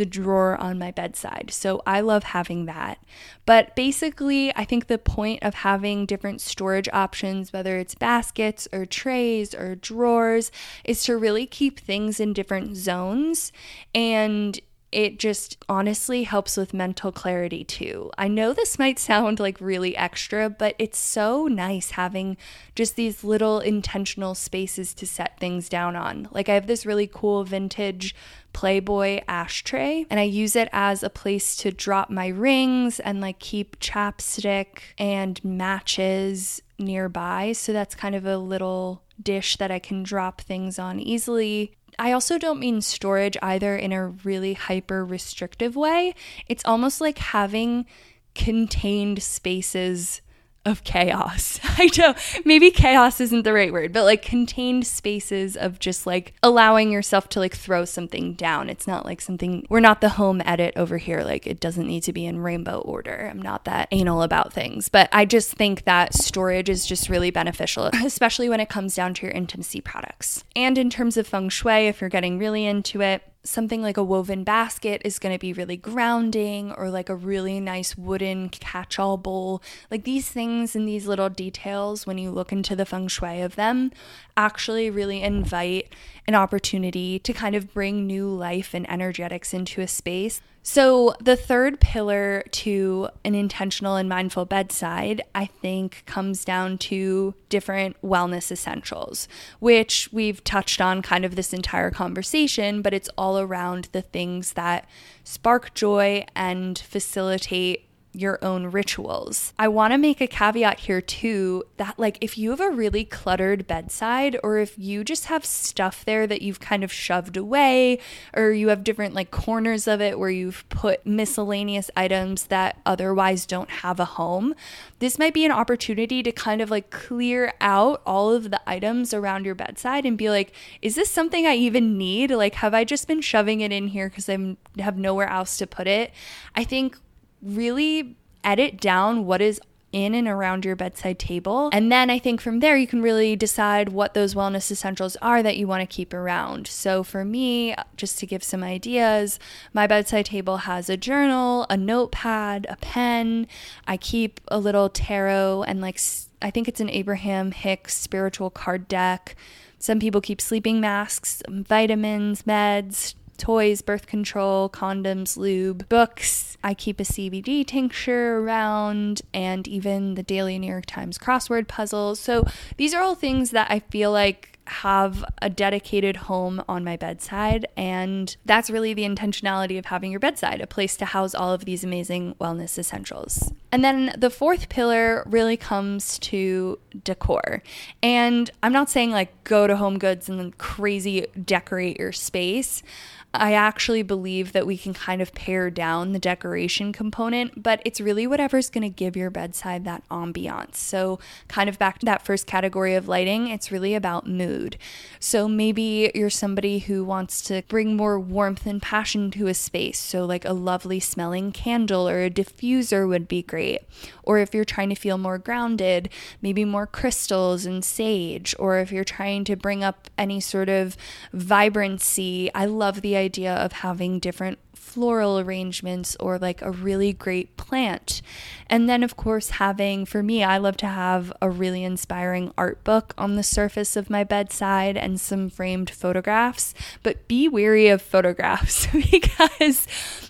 the 0.00 0.06
drawer 0.06 0.56
on 0.56 0.78
my 0.78 0.90
bedside. 0.90 1.50
So 1.50 1.82
I 1.86 2.00
love 2.00 2.24
having 2.24 2.64
that. 2.64 2.98
But 3.44 3.76
basically, 3.76 4.50
I 4.56 4.64
think 4.64 4.86
the 4.86 4.96
point 4.96 5.42
of 5.42 5.52
having 5.56 6.06
different 6.06 6.40
storage 6.40 6.88
options, 6.90 7.52
whether 7.52 7.76
it's 7.76 7.94
baskets 7.94 8.66
or 8.72 8.86
trays 8.86 9.54
or 9.54 9.74
drawers, 9.74 10.50
is 10.84 11.04
to 11.04 11.18
really 11.18 11.44
keep 11.44 11.78
things 11.78 12.18
in 12.18 12.32
different 12.32 12.78
zones 12.78 13.52
and 13.94 14.58
it 14.92 15.18
just 15.18 15.62
honestly 15.68 16.24
helps 16.24 16.56
with 16.56 16.74
mental 16.74 17.12
clarity 17.12 17.64
too. 17.64 18.10
I 18.18 18.28
know 18.28 18.52
this 18.52 18.78
might 18.78 18.98
sound 18.98 19.38
like 19.38 19.60
really 19.60 19.96
extra, 19.96 20.50
but 20.50 20.74
it's 20.78 20.98
so 20.98 21.46
nice 21.46 21.92
having 21.92 22.36
just 22.74 22.96
these 22.96 23.22
little 23.22 23.60
intentional 23.60 24.34
spaces 24.34 24.92
to 24.94 25.06
set 25.06 25.38
things 25.38 25.68
down 25.68 25.96
on. 25.96 26.28
Like, 26.32 26.48
I 26.48 26.54
have 26.54 26.66
this 26.66 26.86
really 26.86 27.06
cool 27.06 27.44
vintage 27.44 28.14
Playboy 28.52 29.20
ashtray, 29.28 30.06
and 30.10 30.18
I 30.18 30.24
use 30.24 30.56
it 30.56 30.68
as 30.72 31.02
a 31.02 31.10
place 31.10 31.54
to 31.56 31.70
drop 31.70 32.10
my 32.10 32.26
rings 32.26 32.98
and 32.98 33.20
like 33.20 33.38
keep 33.38 33.78
chapstick 33.78 34.80
and 34.98 35.42
matches 35.44 36.60
nearby. 36.78 37.52
So 37.52 37.72
that's 37.72 37.94
kind 37.94 38.14
of 38.14 38.26
a 38.26 38.38
little 38.38 39.02
dish 39.22 39.56
that 39.58 39.70
I 39.70 39.78
can 39.78 40.02
drop 40.02 40.40
things 40.40 40.78
on 40.78 40.98
easily. 40.98 41.76
I 41.98 42.12
also 42.12 42.38
don't 42.38 42.60
mean 42.60 42.80
storage 42.80 43.36
either 43.42 43.76
in 43.76 43.92
a 43.92 44.08
really 44.08 44.54
hyper 44.54 45.04
restrictive 45.04 45.76
way. 45.76 46.14
It's 46.48 46.64
almost 46.64 47.00
like 47.00 47.18
having 47.18 47.86
contained 48.34 49.22
spaces 49.22 50.22
of 50.64 50.84
chaos. 50.84 51.58
I 51.78 51.88
don't, 51.88 52.16
maybe 52.44 52.70
chaos 52.70 53.20
isn't 53.20 53.42
the 53.42 53.52
right 53.52 53.72
word, 53.72 53.92
but 53.92 54.04
like 54.04 54.22
contained 54.22 54.86
spaces 54.86 55.56
of 55.56 55.78
just 55.78 56.06
like 56.06 56.34
allowing 56.42 56.90
yourself 56.90 57.28
to 57.30 57.40
like 57.40 57.54
throw 57.54 57.84
something 57.84 58.34
down. 58.34 58.68
It's 58.68 58.86
not 58.86 59.06
like 59.06 59.20
something, 59.20 59.66
we're 59.70 59.80
not 59.80 60.00
the 60.00 60.10
home 60.10 60.42
edit 60.44 60.74
over 60.76 60.98
here. 60.98 61.22
Like 61.22 61.46
it 61.46 61.60
doesn't 61.60 61.86
need 61.86 62.02
to 62.04 62.12
be 62.12 62.26
in 62.26 62.40
rainbow 62.40 62.80
order. 62.80 63.28
I'm 63.30 63.40
not 63.40 63.64
that 63.64 63.88
anal 63.90 64.22
about 64.22 64.52
things, 64.52 64.88
but 64.88 65.08
I 65.12 65.24
just 65.24 65.52
think 65.52 65.84
that 65.84 66.14
storage 66.14 66.68
is 66.68 66.86
just 66.86 67.08
really 67.08 67.30
beneficial, 67.30 67.86
especially 68.04 68.48
when 68.48 68.60
it 68.60 68.68
comes 68.68 68.94
down 68.94 69.14
to 69.14 69.26
your 69.26 69.34
intimacy 69.34 69.80
products. 69.80 70.44
And 70.54 70.76
in 70.76 70.90
terms 70.90 71.16
of 71.16 71.26
feng 71.26 71.48
shui, 71.48 71.86
if 71.86 72.00
you're 72.00 72.10
getting 72.10 72.38
really 72.38 72.66
into 72.66 73.00
it, 73.00 73.22
something 73.42 73.80
like 73.80 73.96
a 73.96 74.04
woven 74.04 74.44
basket 74.44 75.00
is 75.04 75.18
going 75.18 75.34
to 75.34 75.38
be 75.38 75.52
really 75.52 75.76
grounding 75.76 76.72
or 76.72 76.90
like 76.90 77.08
a 77.08 77.14
really 77.14 77.58
nice 77.58 77.96
wooden 77.96 78.48
catch-all 78.50 79.16
bowl. 79.16 79.62
Like 79.90 80.04
these 80.04 80.28
things 80.28 80.76
and 80.76 80.86
these 80.86 81.06
little 81.06 81.30
details 81.30 82.06
when 82.06 82.18
you 82.18 82.30
look 82.30 82.52
into 82.52 82.76
the 82.76 82.84
feng 82.84 83.08
shui 83.08 83.40
of 83.40 83.56
them 83.56 83.92
actually 84.36 84.90
really 84.90 85.22
invite 85.22 85.94
an 86.26 86.34
opportunity 86.34 87.18
to 87.18 87.32
kind 87.32 87.54
of 87.54 87.72
bring 87.72 88.06
new 88.06 88.28
life 88.28 88.74
and 88.74 88.88
energetics 88.90 89.54
into 89.54 89.80
a 89.80 89.88
space 89.88 90.42
so, 90.62 91.14
the 91.20 91.36
third 91.36 91.80
pillar 91.80 92.44
to 92.50 93.08
an 93.24 93.34
intentional 93.34 93.96
and 93.96 94.08
mindful 94.08 94.44
bedside, 94.44 95.22
I 95.34 95.46
think, 95.46 96.02
comes 96.04 96.44
down 96.44 96.76
to 96.78 97.34
different 97.48 98.00
wellness 98.02 98.52
essentials, 98.52 99.26
which 99.58 100.10
we've 100.12 100.44
touched 100.44 100.80
on 100.82 101.00
kind 101.00 101.24
of 101.24 101.34
this 101.34 101.54
entire 101.54 101.90
conversation, 101.90 102.82
but 102.82 102.92
it's 102.92 103.08
all 103.16 103.38
around 103.38 103.88
the 103.92 104.02
things 104.02 104.52
that 104.52 104.86
spark 105.24 105.72
joy 105.72 106.26
and 106.36 106.78
facilitate 106.78 107.89
your 108.12 108.38
own 108.42 108.66
rituals. 108.66 109.52
I 109.58 109.68
want 109.68 109.92
to 109.92 109.98
make 109.98 110.20
a 110.20 110.26
caveat 110.26 110.80
here 110.80 111.00
too 111.00 111.64
that 111.76 111.98
like 111.98 112.18
if 112.20 112.36
you 112.36 112.50
have 112.50 112.60
a 112.60 112.70
really 112.70 113.04
cluttered 113.04 113.68
bedside 113.68 114.36
or 114.42 114.58
if 114.58 114.76
you 114.76 115.04
just 115.04 115.26
have 115.26 115.44
stuff 115.44 116.04
there 116.04 116.26
that 116.26 116.42
you've 116.42 116.58
kind 116.58 116.82
of 116.82 116.92
shoved 116.92 117.36
away 117.36 118.00
or 118.34 118.50
you 118.50 118.68
have 118.68 118.82
different 118.82 119.14
like 119.14 119.30
corners 119.30 119.86
of 119.86 120.00
it 120.00 120.18
where 120.18 120.30
you've 120.30 120.68
put 120.68 121.06
miscellaneous 121.06 121.90
items 121.96 122.46
that 122.46 122.80
otherwise 122.84 123.46
don't 123.46 123.70
have 123.70 124.00
a 124.00 124.04
home, 124.04 124.54
this 124.98 125.18
might 125.18 125.34
be 125.34 125.44
an 125.44 125.52
opportunity 125.52 126.22
to 126.22 126.32
kind 126.32 126.60
of 126.60 126.70
like 126.70 126.90
clear 126.90 127.52
out 127.60 128.02
all 128.04 128.32
of 128.32 128.50
the 128.50 128.60
items 128.68 129.14
around 129.14 129.44
your 129.44 129.54
bedside 129.54 130.04
and 130.04 130.18
be 130.18 130.30
like, 130.30 130.52
is 130.82 130.96
this 130.96 131.10
something 131.10 131.46
I 131.46 131.54
even 131.54 131.96
need? 131.96 132.32
Like 132.32 132.56
have 132.56 132.74
I 132.74 132.82
just 132.82 133.06
been 133.06 133.20
shoving 133.20 133.60
it 133.60 133.70
in 133.70 133.88
here 133.88 134.10
cuz 134.10 134.28
I 134.28 134.56
have 134.80 134.98
nowhere 134.98 135.28
else 135.28 135.56
to 135.58 135.66
put 135.66 135.86
it? 135.86 136.12
I 136.56 136.64
think 136.64 136.96
really 137.42 138.16
edit 138.44 138.80
down 138.80 139.26
what 139.26 139.40
is 139.40 139.60
in 139.92 140.14
and 140.14 140.28
around 140.28 140.64
your 140.64 140.76
bedside 140.76 141.18
table. 141.18 141.68
And 141.72 141.90
then 141.90 142.10
I 142.10 142.18
think 142.18 142.40
from 142.40 142.60
there, 142.60 142.76
you 142.76 142.86
can 142.86 143.02
really 143.02 143.34
decide 143.34 143.88
what 143.88 144.14
those 144.14 144.34
wellness 144.34 144.70
essentials 144.70 145.16
are 145.20 145.42
that 145.42 145.56
you 145.56 145.66
want 145.66 145.80
to 145.80 145.86
keep 145.86 146.14
around. 146.14 146.66
So 146.68 147.02
for 147.02 147.24
me, 147.24 147.74
just 147.96 148.18
to 148.20 148.26
give 148.26 148.44
some 148.44 148.62
ideas, 148.62 149.38
my 149.72 149.86
bedside 149.86 150.26
table 150.26 150.58
has 150.58 150.88
a 150.88 150.96
journal, 150.96 151.66
a 151.68 151.76
notepad, 151.76 152.66
a 152.68 152.76
pen. 152.76 153.48
I 153.86 153.96
keep 153.96 154.40
a 154.48 154.58
little 154.58 154.88
tarot 154.88 155.64
and 155.64 155.80
like, 155.80 156.00
I 156.40 156.50
think 156.50 156.68
it's 156.68 156.80
an 156.80 156.90
Abraham 156.90 157.50
Hicks 157.52 157.96
spiritual 157.96 158.50
card 158.50 158.86
deck. 158.86 159.34
Some 159.78 159.98
people 159.98 160.20
keep 160.20 160.40
sleeping 160.40 160.80
masks, 160.80 161.42
vitamins, 161.48 162.42
meds, 162.42 163.14
toys, 163.40 163.82
birth 163.82 164.06
control, 164.06 164.68
condoms, 164.68 165.36
lube, 165.36 165.88
books. 165.88 166.56
I 166.62 166.74
keep 166.74 167.00
a 167.00 167.04
CBD 167.04 167.66
tincture 167.66 168.38
around 168.38 169.22
and 169.32 169.66
even 169.66 170.14
the 170.14 170.22
daily 170.22 170.58
New 170.58 170.70
York 170.70 170.86
Times 170.86 171.18
crossword 171.18 171.66
puzzles. 171.66 172.20
So 172.20 172.46
these 172.76 172.94
are 172.94 173.02
all 173.02 173.14
things 173.14 173.50
that 173.50 173.70
I 173.70 173.80
feel 173.80 174.12
like 174.12 174.50
have 174.70 175.24
a 175.42 175.50
dedicated 175.50 176.16
home 176.16 176.62
on 176.68 176.84
my 176.84 176.96
bedside. 176.96 177.66
And 177.76 178.36
that's 178.44 178.70
really 178.70 178.94
the 178.94 179.02
intentionality 179.02 179.78
of 179.78 179.86
having 179.86 180.12
your 180.12 180.20
bedside, 180.20 180.60
a 180.60 180.66
place 180.66 180.96
to 180.98 181.06
house 181.06 181.34
all 181.34 181.52
of 181.52 181.64
these 181.64 181.82
amazing 181.82 182.36
wellness 182.40 182.78
essentials. 182.78 183.52
And 183.72 183.82
then 183.82 184.14
the 184.16 184.30
fourth 184.30 184.68
pillar 184.68 185.24
really 185.26 185.56
comes 185.56 186.20
to 186.20 186.78
decor. 187.02 187.64
And 188.00 188.48
I'm 188.62 188.72
not 188.72 188.88
saying 188.88 189.10
like 189.10 189.42
go 189.42 189.66
to 189.66 189.76
Home 189.76 189.98
Goods 189.98 190.28
and 190.28 190.38
then 190.38 190.52
crazy 190.52 191.26
decorate 191.44 191.98
your 191.98 192.12
space. 192.12 192.84
I 193.32 193.52
actually 193.52 194.02
believe 194.02 194.50
that 194.52 194.66
we 194.66 194.76
can 194.76 194.92
kind 194.92 195.22
of 195.22 195.32
pare 195.34 195.70
down 195.70 196.12
the 196.12 196.18
decoration 196.18 196.92
component, 196.92 197.62
but 197.62 197.80
it's 197.84 198.00
really 198.00 198.26
whatever's 198.26 198.68
going 198.68 198.82
to 198.82 198.88
give 198.88 199.16
your 199.16 199.30
bedside 199.30 199.84
that 199.84 200.02
ambiance. 200.10 200.74
So, 200.76 201.20
kind 201.46 201.68
of 201.68 201.78
back 201.78 202.00
to 202.00 202.06
that 202.06 202.22
first 202.22 202.48
category 202.48 202.96
of 202.96 203.06
lighting, 203.06 203.46
it's 203.46 203.70
really 203.70 203.94
about 203.94 204.26
mood. 204.26 204.76
So, 205.20 205.46
maybe 205.46 206.10
you're 206.12 206.28
somebody 206.28 206.80
who 206.80 207.04
wants 207.04 207.40
to 207.42 207.62
bring 207.68 207.96
more 207.96 208.18
warmth 208.18 208.66
and 208.66 208.82
passion 208.82 209.30
to 209.32 209.46
a 209.46 209.54
space. 209.54 210.00
So, 210.00 210.24
like 210.24 210.44
a 210.44 210.52
lovely 210.52 210.98
smelling 210.98 211.52
candle 211.52 212.08
or 212.08 212.24
a 212.24 212.30
diffuser 212.30 213.06
would 213.06 213.28
be 213.28 213.42
great. 213.42 213.82
Or 214.24 214.38
if 214.38 214.52
you're 214.54 214.64
trying 214.64 214.88
to 214.88 214.96
feel 214.96 215.18
more 215.18 215.38
grounded, 215.38 216.08
maybe 216.42 216.64
more 216.64 216.86
crystals 216.86 217.64
and 217.64 217.84
sage. 217.84 218.56
Or 218.58 218.78
if 218.80 218.90
you're 218.90 219.04
trying 219.04 219.44
to 219.44 219.54
bring 219.54 219.84
up 219.84 220.10
any 220.18 220.40
sort 220.40 220.68
of 220.68 220.96
vibrancy, 221.32 222.50
I 222.56 222.66
love 222.66 223.02
the 223.02 223.19
idea 223.20 223.54
of 223.54 223.72
having 223.72 224.18
different 224.18 224.58
floral 224.74 225.38
arrangements 225.38 226.16
or 226.18 226.38
like 226.38 226.60
a 226.62 226.70
really 226.70 227.12
great 227.12 227.56
plant. 227.56 228.22
And 228.66 228.88
then, 228.88 229.02
of 229.02 229.16
course, 229.16 229.50
having 229.50 230.04
for 230.04 230.22
me, 230.22 230.42
I 230.42 230.58
love 230.58 230.76
to 230.78 230.86
have 230.86 231.32
a 231.40 231.48
really 231.48 231.84
inspiring 231.84 232.52
art 232.58 232.82
book 232.82 233.14
on 233.16 233.36
the 233.36 233.42
surface 233.42 233.94
of 233.94 234.10
my 234.10 234.24
bedside 234.24 234.96
and 234.96 235.20
some 235.20 235.48
framed 235.48 235.90
photographs. 235.90 236.74
But 237.02 237.28
be 237.28 237.48
wary 237.48 237.88
of 237.88 238.02
photographs 238.02 238.86
because 239.10 239.86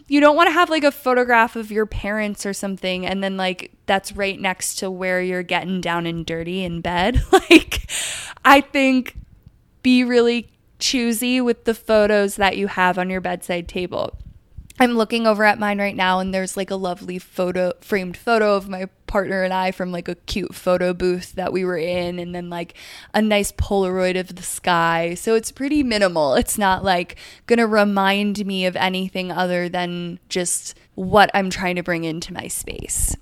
you 0.08 0.20
don't 0.20 0.36
want 0.36 0.48
to 0.48 0.52
have 0.52 0.68
like 0.68 0.84
a 0.84 0.92
photograph 0.92 1.56
of 1.56 1.70
your 1.70 1.86
parents 1.86 2.44
or 2.44 2.52
something 2.52 3.06
and 3.06 3.22
then 3.22 3.36
like 3.36 3.70
that's 3.86 4.12
right 4.12 4.38
next 4.38 4.76
to 4.80 4.90
where 4.90 5.22
you're 5.22 5.42
getting 5.42 5.80
down 5.80 6.06
and 6.06 6.26
dirty 6.26 6.64
in 6.64 6.80
bed. 6.80 7.22
like, 7.32 7.88
I 8.44 8.60
think 8.60 9.16
be 9.82 10.04
really 10.04 10.50
choosy 10.80 11.40
with 11.40 11.64
the 11.64 11.74
photos 11.74 12.36
that 12.36 12.56
you 12.56 12.66
have 12.66 12.98
on 12.98 13.10
your 13.10 13.20
bedside 13.20 13.68
table. 13.68 14.16
I'm 14.80 14.96
looking 14.96 15.26
over 15.26 15.44
at 15.44 15.58
mine 15.58 15.78
right 15.78 15.94
now 15.94 16.20
and 16.20 16.32
there's 16.32 16.56
like 16.56 16.70
a 16.70 16.76
lovely 16.76 17.18
photo 17.18 17.74
framed 17.82 18.16
photo 18.16 18.56
of 18.56 18.66
my 18.66 18.86
partner 19.06 19.42
and 19.42 19.52
I 19.52 19.72
from 19.72 19.92
like 19.92 20.08
a 20.08 20.14
cute 20.14 20.54
photo 20.54 20.94
booth 20.94 21.34
that 21.34 21.52
we 21.52 21.66
were 21.66 21.76
in 21.76 22.18
and 22.18 22.34
then 22.34 22.48
like 22.48 22.72
a 23.12 23.20
nice 23.20 23.52
polaroid 23.52 24.18
of 24.18 24.36
the 24.36 24.42
sky. 24.42 25.12
So 25.12 25.34
it's 25.34 25.52
pretty 25.52 25.82
minimal. 25.82 26.34
It's 26.34 26.56
not 26.56 26.82
like 26.82 27.16
going 27.46 27.58
to 27.58 27.66
remind 27.66 28.46
me 28.46 28.64
of 28.64 28.74
anything 28.74 29.30
other 29.30 29.68
than 29.68 30.18
just 30.30 30.78
what 30.94 31.30
I'm 31.34 31.50
trying 31.50 31.76
to 31.76 31.82
bring 31.82 32.04
into 32.04 32.32
my 32.32 32.48
space. 32.48 33.14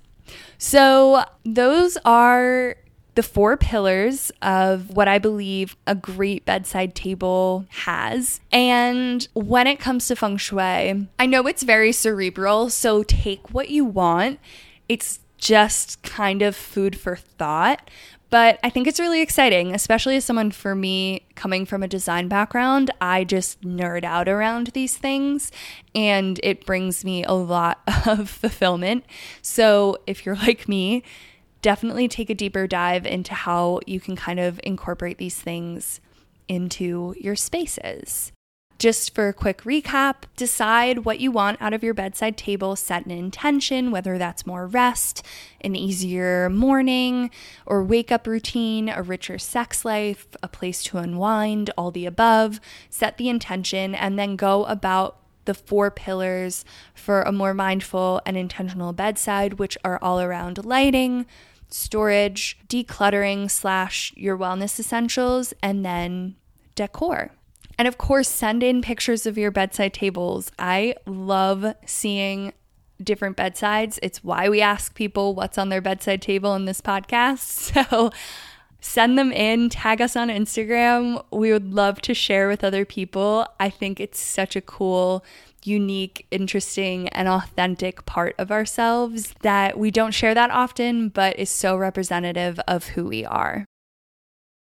So 0.59 1.25
those 1.44 1.99
are 2.05 2.77
the 3.18 3.22
four 3.24 3.57
pillars 3.57 4.31
of 4.42 4.90
what 4.90 5.09
I 5.09 5.18
believe 5.18 5.74
a 5.88 5.96
great 5.96 6.44
bedside 6.44 6.94
table 6.94 7.66
has. 7.70 8.38
And 8.52 9.26
when 9.35 9.66
it 9.66 9.81
comes 9.81 10.07
to 10.07 10.14
feng 10.14 10.37
shui, 10.37 11.09
I 11.18 11.26
know 11.26 11.48
it's 11.48 11.64
very 11.64 11.90
cerebral, 11.90 12.70
so 12.70 13.02
take 13.02 13.52
what 13.52 13.70
you 13.70 13.85
want. 13.85 14.38
It's 14.88 15.18
just 15.37 16.00
kind 16.04 16.42
of 16.42 16.54
food 16.54 16.96
for 16.96 17.16
thought. 17.16 17.90
But 18.31 18.61
I 18.62 18.70
think 18.70 18.87
it's 18.87 19.00
really 19.00 19.20
exciting, 19.20 19.74
especially 19.74 20.14
as 20.14 20.24
someone 20.24 20.52
for 20.52 20.76
me 20.76 21.26
coming 21.35 21.66
from 21.66 21.83
a 21.83 21.88
design 21.88 22.28
background. 22.28 22.92
I 23.00 23.24
just 23.24 23.62
nerd 23.62 24.04
out 24.04 24.28
around 24.28 24.68
these 24.68 24.96
things 24.96 25.50
and 25.92 26.38
it 26.44 26.64
brings 26.64 27.04
me 27.04 27.24
a 27.24 27.33
lot 27.33 27.81
of 28.07 28.31
fulfillment. 28.31 29.07
So 29.42 29.98
if 30.07 30.24
you're 30.24 30.37
like 30.37 30.68
me, 30.68 31.02
definitely 31.62 32.09
take 32.09 32.31
a 32.31 32.35
deeper 32.35 32.66
dive 32.66 33.07
into 33.07 33.35
how 33.35 33.81
you 33.87 34.01
can 34.01 34.16
kind 34.16 34.40
of 34.40 34.61
incorporate 34.62 35.18
these 35.18 35.40
things 35.40 36.01
into 36.49 37.14
your 37.18 37.37
spaces. 37.37 38.33
Just 38.79 39.12
for 39.12 39.27
a 39.27 39.33
quick 39.33 39.62
recap, 39.62 40.23
decide 40.37 41.05
what 41.05 41.18
you 41.18 41.33
want 41.33 41.61
out 41.61 41.75
of 41.75 41.83
your 41.83 41.94
bedside 41.94 42.37
table, 42.37 42.77
set 42.77 43.05
an 43.05 43.11
intention, 43.11 43.90
whether 43.90 44.18
that's 44.18 44.47
more 44.47 44.68
rest, 44.68 45.27
an 45.61 45.75
easier 45.75 46.49
morning 46.49 47.31
or 47.66 47.83
wake 47.83 48.12
up 48.12 48.25
routine, 48.25 48.88
a 48.88 49.03
richer 49.03 49.37
sex 49.37 49.85
life, 49.85 50.29
a 50.44 50.49
place 50.49 50.85
to 50.85 50.99
unwind, 50.99 51.71
all 51.77 51.90
the 51.90 52.07
above. 52.07 52.61
Set 52.88 53.18
the 53.18 53.29
intention 53.29 53.97
and 53.97 54.16
then 54.16 54.37
go 54.37 54.64
about 54.66 55.18
the 55.47 55.55
four 55.55 55.90
pillars 55.90 56.64
for 56.94 57.23
a 57.23 57.33
more 57.33 57.55
mindful 57.55 58.21
and 58.25 58.37
intentional 58.37 58.92
bedside, 58.92 59.55
which 59.55 59.77
are 59.83 59.99
all 60.01 60.21
around 60.21 60.64
lighting, 60.64 61.27
storage, 61.68 62.59
decluttering 62.68 63.50
slash 63.50 64.12
your 64.16 64.37
wellness 64.37 64.78
essentials, 64.78 65.52
and 65.62 65.85
then 65.85 66.37
decor. 66.74 67.31
And 67.78 67.87
of 67.87 67.96
course, 67.96 68.28
send 68.28 68.62
in 68.62 68.83
pictures 68.83 69.26
of 69.26 69.38
your 69.38 69.50
bedside 69.50 69.94
tables. 69.94 70.50
I 70.59 70.96
love 71.07 71.74
seeing 71.87 72.52
different 73.02 73.37
bedsides. 73.37 74.00
It's 74.02 74.24
why 74.24 74.48
we 74.48 74.61
ask 74.61 74.94
people 74.94 75.35
what's 75.35 75.59
on 75.59 75.68
their 75.68 75.81
bedside 75.81 76.20
table 76.20 76.54
in 76.54 76.64
this 76.64 76.81
podcast. 76.81 77.72
So 77.88 78.11
send 78.81 79.18
them 79.18 79.33
in, 79.33 79.70
tag 79.70 80.00
us 80.00 80.14
on 80.14 80.28
Instagram. 80.28 81.24
We 81.33 81.52
would 81.52 81.74
love 81.74 82.00
to 82.02 82.14
share 82.14 82.48
with 82.48 82.62
other 82.62 82.85
people. 82.85 83.46
I 83.59 83.70
think 83.70 83.98
it's 83.98 84.20
such 84.20 84.54
a 84.54 84.61
cool 84.61 85.24
unique, 85.64 86.27
interesting, 86.31 87.09
and 87.09 87.29
authentic 87.29 88.07
part 88.07 88.35
of 88.38 88.51
ourselves 88.51 89.35
that 89.42 89.79
we 89.79 89.90
don't 89.90 90.14
share 90.14 90.35
that 90.35 90.51
often, 90.51 91.09
but 91.09 91.38
is 91.38 91.51
so 91.51 91.77
representative 91.77 92.61
of 92.66 92.88
who 92.88 93.05
we 93.05 93.25
are. 93.25 93.64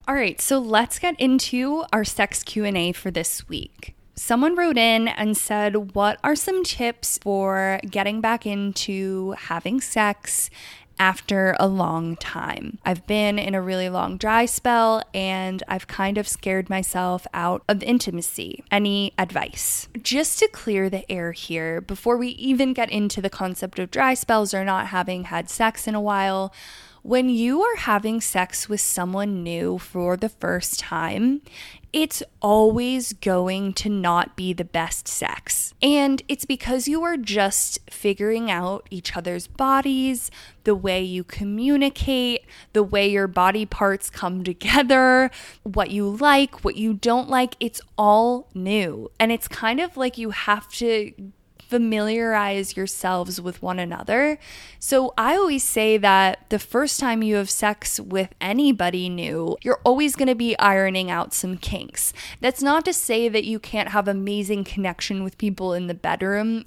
All 0.07 0.15
right, 0.15 0.39
so 0.39 0.57
let's 0.57 0.99
get 0.99 1.19
into 1.19 1.83
our 1.91 2.05
sex 2.05 2.43
Q&A 2.43 2.93
for 2.93 3.11
this 3.11 3.49
week. 3.49 3.93
Someone 4.15 4.55
wrote 4.55 4.77
in 4.77 5.09
and 5.09 5.37
said, 5.37 5.93
"What 5.93 6.17
are 6.23 6.35
some 6.35 6.63
tips 6.63 7.19
for 7.19 7.79
getting 7.87 8.19
back 8.19 8.45
into 8.45 9.35
having 9.37 9.79
sex 9.81 10.49
after 10.99 11.55
a 11.59 11.67
long 11.67 12.15
time. 12.17 12.77
I've 12.85 13.05
been 13.07 13.39
in 13.39 13.55
a 13.55 13.61
really 13.61 13.89
long 13.89 14.17
dry 14.17 14.45
spell 14.45 15.03
and 15.13 15.63
I've 15.67 15.87
kind 15.87 16.17
of 16.17 16.27
scared 16.27 16.69
myself 16.69 17.27
out 17.33 17.63
of 17.67 17.83
intimacy. 17.83 18.63
Any 18.71 19.13
advice? 19.17 19.87
Just 20.01 20.39
to 20.39 20.47
clear 20.47 20.89
the 20.89 21.09
air 21.11 21.31
here, 21.31 21.81
before 21.81 22.17
we 22.17 22.29
even 22.29 22.73
get 22.73 22.91
into 22.91 23.21
the 23.21 23.29
concept 23.29 23.79
of 23.79 23.91
dry 23.91 24.13
spells 24.13 24.53
or 24.53 24.63
not 24.63 24.87
having 24.87 25.25
had 25.25 25.49
sex 25.49 25.87
in 25.87 25.95
a 25.95 26.01
while, 26.01 26.53
When 27.07 27.29
you 27.29 27.61
are 27.61 27.77
having 27.77 28.19
sex 28.19 28.67
with 28.67 28.81
someone 28.81 29.41
new 29.41 29.77
for 29.77 30.17
the 30.17 30.27
first 30.27 30.77
time, 30.77 31.41
it's 31.93 32.21
always 32.41 33.13
going 33.13 33.71
to 33.75 33.87
not 33.87 34.35
be 34.35 34.51
the 34.51 34.65
best 34.65 35.07
sex. 35.07 35.73
And 35.81 36.21
it's 36.27 36.43
because 36.43 36.89
you 36.89 37.03
are 37.03 37.15
just 37.15 37.79
figuring 37.89 38.51
out 38.51 38.87
each 38.89 39.15
other's 39.15 39.47
bodies, 39.47 40.29
the 40.65 40.75
way 40.75 41.01
you 41.01 41.23
communicate, 41.23 42.41
the 42.73 42.83
way 42.83 43.07
your 43.07 43.29
body 43.29 43.65
parts 43.65 44.09
come 44.09 44.43
together, 44.43 45.31
what 45.63 45.91
you 45.91 46.09
like, 46.09 46.65
what 46.65 46.75
you 46.75 46.93
don't 46.93 47.29
like. 47.29 47.55
It's 47.61 47.79
all 47.97 48.49
new. 48.53 49.09
And 49.17 49.31
it's 49.31 49.47
kind 49.47 49.79
of 49.79 49.95
like 49.95 50.17
you 50.17 50.31
have 50.31 50.67
to 50.73 51.13
familiarize 51.67 52.77
yourselves 52.77 53.41
with 53.41 53.61
one 53.61 53.79
another. 53.79 54.39
So 54.79 55.13
I 55.17 55.35
always 55.35 55.63
say 55.63 55.97
that 55.97 56.49
the 56.49 56.59
first 56.59 56.99
time 56.99 57.21
you 57.21 57.35
have 57.35 57.49
sex 57.49 57.99
with 57.99 58.33
anybody 58.39 59.09
new, 59.09 59.57
you're 59.61 59.81
always 59.83 60.15
going 60.15 60.27
to 60.27 60.35
be 60.35 60.57
ironing 60.59 61.11
out 61.11 61.33
some 61.33 61.57
kinks. 61.57 62.13
That's 62.39 62.61
not 62.61 62.85
to 62.85 62.93
say 62.93 63.29
that 63.29 63.43
you 63.43 63.59
can't 63.59 63.89
have 63.89 64.07
amazing 64.07 64.63
connection 64.63 65.23
with 65.23 65.37
people 65.37 65.73
in 65.73 65.87
the 65.87 65.93
bedroom, 65.93 66.65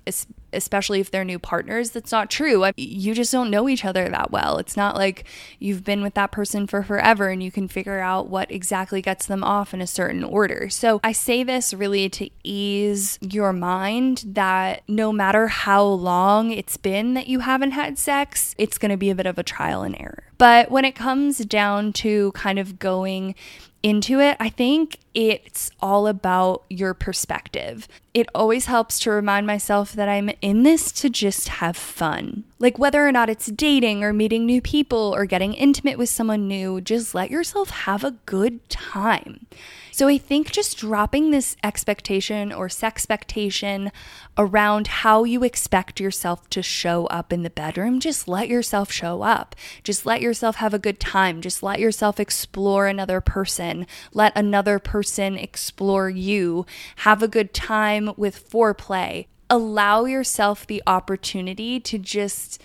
especially 0.53 1.01
if 1.01 1.11
they're 1.11 1.25
new 1.25 1.39
partners. 1.39 1.91
That's 1.91 2.13
not 2.13 2.31
true. 2.31 2.71
You 2.77 3.15
just 3.15 3.33
don't 3.33 3.51
know 3.51 3.69
each 3.69 3.85
other 3.85 4.09
that 4.09 4.31
well. 4.31 4.59
It's 4.59 4.77
not 4.77 4.97
like 4.97 5.25
you've 5.59 5.85
been 5.85 6.03
with 6.03 6.15
that 6.15 6.33
person 6.33 6.67
for 6.67 6.83
forever 6.83 7.29
and 7.29 7.43
you 7.43 7.51
can 7.51 7.69
figure 7.69 8.01
out 8.01 8.29
what 8.29 8.51
exactly 8.51 9.03
gets 9.03 9.27
them 9.27 9.45
off 9.45 9.73
in 9.75 9.81
a 9.81 9.87
certain 9.87 10.25
order. 10.25 10.69
So 10.69 11.01
I 11.03 11.13
say 11.13 11.43
this 11.43 11.75
really 11.75 12.09
to 12.11 12.31
ease 12.43 13.19
your 13.21 13.53
mind 13.53 14.25
that 14.27 14.83
no 14.89 15.13
matter 15.13 15.49
how 15.49 15.85
long 15.85 16.51
it's 16.51 16.77
been 16.77 17.15
that 17.15 17.27
you 17.27 17.41
haven't 17.41 17.73
had 17.73 17.99
sex, 17.99 18.55
it's 18.59 18.79
going 18.79 18.91
to 18.91 18.97
be 18.97 19.11
a 19.11 19.15
bit 19.15 19.27
of 19.27 19.39
a 19.39 19.43
trial 19.43 19.83
and 19.83 19.99
error. 20.01 20.25
But 20.39 20.71
when 20.71 20.85
it 20.85 20.95
comes 20.95 21.39
down 21.39 21.93
to 21.95 22.33
kind 22.33 22.59
of 22.59 22.79
going 22.79 23.35
into 23.83 24.21
it, 24.21 24.37
I 24.41 24.49
think 24.49 24.99
it's 25.15 25.71
all 25.81 26.07
about 26.07 26.65
your 26.69 26.95
perspective. 26.95 27.89
It 28.15 28.29
always 28.35 28.67
helps 28.67 28.99
to 29.01 29.11
remind 29.11 29.47
myself 29.47 29.93
that 29.93 30.09
I'm 30.09 30.31
in 30.41 30.63
this 30.63 30.93
to 30.93 31.11
just 31.11 31.49
have 31.49 31.77
fun. 31.77 32.45
Like 32.59 32.79
whether 32.79 33.07
or 33.07 33.13
not 33.13 33.29
it's 33.29 33.47
dating 33.47 34.05
or 34.05 34.13
meeting 34.13 34.47
new 34.47 34.61
people 34.61 35.13
or 35.15 35.25
getting 35.25 35.55
intimate 35.55 35.99
with 35.99 36.09
someone 36.09 36.47
new, 36.47 36.81
just 36.81 37.15
let 37.15 37.31
yourself 37.31 37.71
have 37.71 38.05
a 38.05 38.17
good 38.27 38.69
time. 38.69 39.47
So 39.93 40.09
I 40.09 40.19
think 40.19 40.51
just 40.51 40.79
dropping 40.79 41.31
this 41.31 41.57
expectation 41.63 42.53
or 42.53 42.69
sexpectation 42.69 43.91
around 44.39 44.87
how 44.87 45.25
you 45.25 45.45
expect 45.45 46.01
yourself 46.01 46.49
to 46.51 46.63
show 46.63 47.07
up 47.07 47.33
in 47.33 47.43
the 47.43 47.51
bedroom, 47.51 48.01
just 48.01 48.27
let 48.27 48.49
yourself 48.49 48.91
show 48.91 49.23
up. 49.23 49.55
Just 49.85 50.07
let 50.07 50.21
yourself 50.21 50.57
have 50.57 50.73
a 50.73 50.79
good 50.79 51.01
time. 51.01 51.41
Just 51.41 51.63
let 51.63 51.81
yourself 51.81 52.19
explore 52.19 52.87
another 52.87 53.21
person. 53.21 53.87
Let 54.15 54.37
another 54.37 54.79
person 55.01 55.39
explore 55.39 56.11
you. 56.11 56.67
Have 56.97 57.23
a 57.23 57.29
good 57.29 57.55
time 57.55 58.13
with 58.19 58.51
foreplay. 58.51 59.29
Allow 59.49 60.05
yourself 60.05 60.67
the 60.67 60.83
opportunity 60.87 61.81
to 61.81 61.97
just 61.97 62.63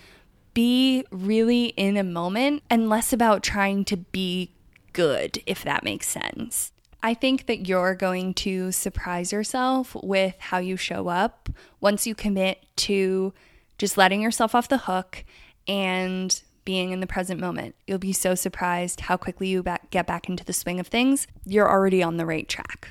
be 0.52 1.02
really 1.10 1.68
in 1.78 1.96
a 1.96 2.04
moment 2.04 2.62
and 2.68 2.90
less 2.90 3.10
about 3.10 3.42
trying 3.42 3.86
to 3.86 3.96
be 3.96 4.52
good, 4.92 5.42
if 5.46 5.64
that 5.64 5.82
makes 5.82 6.08
sense. 6.08 6.72
I 7.02 7.14
think 7.14 7.46
that 7.46 7.66
you're 7.66 7.94
going 7.94 8.34
to 8.34 8.70
surprise 8.70 9.32
yourself 9.32 9.96
with 10.02 10.34
how 10.38 10.58
you 10.58 10.76
show 10.76 11.08
up 11.08 11.48
once 11.80 12.06
you 12.06 12.14
commit 12.14 12.66
to 12.88 13.32
just 13.78 13.96
letting 13.96 14.20
yourself 14.20 14.54
off 14.54 14.68
the 14.68 14.76
hook 14.76 15.24
and 15.66 16.42
being 16.66 16.90
in 16.90 17.00
the 17.00 17.06
present 17.06 17.40
moment. 17.40 17.74
You'll 17.86 17.96
be 17.96 18.12
so 18.12 18.34
surprised 18.34 19.00
how 19.00 19.16
quickly 19.16 19.48
you 19.48 19.62
back, 19.62 19.90
get 19.90 20.06
back 20.06 20.28
into 20.28 20.44
the 20.44 20.52
swing 20.52 20.78
of 20.78 20.88
things. 20.88 21.26
You're 21.46 21.70
already 21.70 22.02
on 22.02 22.18
the 22.18 22.26
right 22.26 22.46
track. 22.46 22.90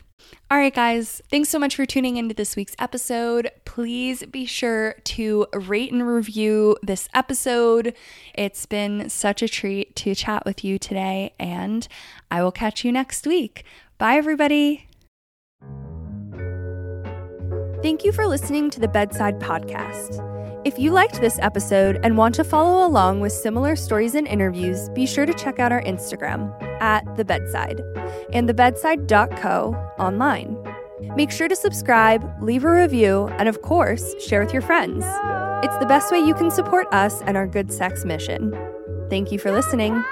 All 0.50 0.58
right, 0.58 0.74
guys, 0.74 1.22
thanks 1.30 1.50
so 1.50 1.60
much 1.60 1.76
for 1.76 1.86
tuning 1.86 2.18
into 2.18 2.34
this 2.34 2.56
week's 2.56 2.76
episode. 2.80 3.52
Please 3.66 4.24
be 4.24 4.46
sure 4.46 4.96
to 5.04 5.46
rate 5.54 5.92
and 5.92 6.08
review 6.08 6.78
this 6.82 7.08
episode. 7.14 7.94
It's 8.34 8.66
been 8.66 9.10
such 9.10 9.44
a 9.44 9.48
treat 9.48 9.96
to 9.98 10.16
chat 10.16 10.44
with 10.46 10.64
you 10.64 10.80
today, 10.80 11.34
and 11.38 11.88
I 12.32 12.42
will 12.42 12.52
catch 12.52 12.84
you 12.84 12.92
next 12.92 13.28
week. 13.28 13.66
Bye, 13.98 14.16
everybody. 14.16 14.88
Thank 17.82 18.04
you 18.04 18.12
for 18.12 18.26
listening 18.26 18.72
to 18.72 18.80
the 18.80 18.88
Bedside 18.88 19.40
Podcast. 19.40 20.35
If 20.66 20.80
you 20.80 20.90
liked 20.90 21.22
this 21.22 21.38
episode 21.44 22.00
and 22.02 22.18
want 22.18 22.34
to 22.36 22.44
follow 22.44 22.88
along 22.88 23.20
with 23.20 23.32
similar 23.32 23.76
stories 23.76 24.16
and 24.16 24.28
interviews, 24.28 24.90
be 24.90 25.06
sure 25.06 25.28
to 25.28 25.34
check 25.36 25.60
out 25.60 25.72
our 25.72 25.84
Instagram 25.84 26.60
at 26.82 27.04
The 27.16 27.24
Bedside 27.24 27.82
and 28.34 28.50
thebedside.co 28.50 29.76
online. 30.00 30.58
Make 31.16 31.30
sure 31.30 31.48
to 31.48 31.56
subscribe, 31.56 32.28
leave 32.42 32.64
a 32.64 32.72
review, 32.72 33.28
and 33.38 33.48
of 33.48 33.62
course, 33.62 34.16
share 34.24 34.44
with 34.44 34.54
your 34.54 34.64
friends. 34.64 35.06
It's 35.64 35.78
the 35.78 35.86
best 35.86 36.12
way 36.12 36.18
you 36.18 36.34
can 36.34 36.50
support 36.50 36.92
us 36.92 37.22
and 37.22 37.38
our 37.38 37.46
good 37.46 37.72
sex 37.72 38.04
mission. 38.04 38.52
Thank 39.08 39.32
you 39.32 39.38
for 39.38 39.52
listening. 39.52 40.04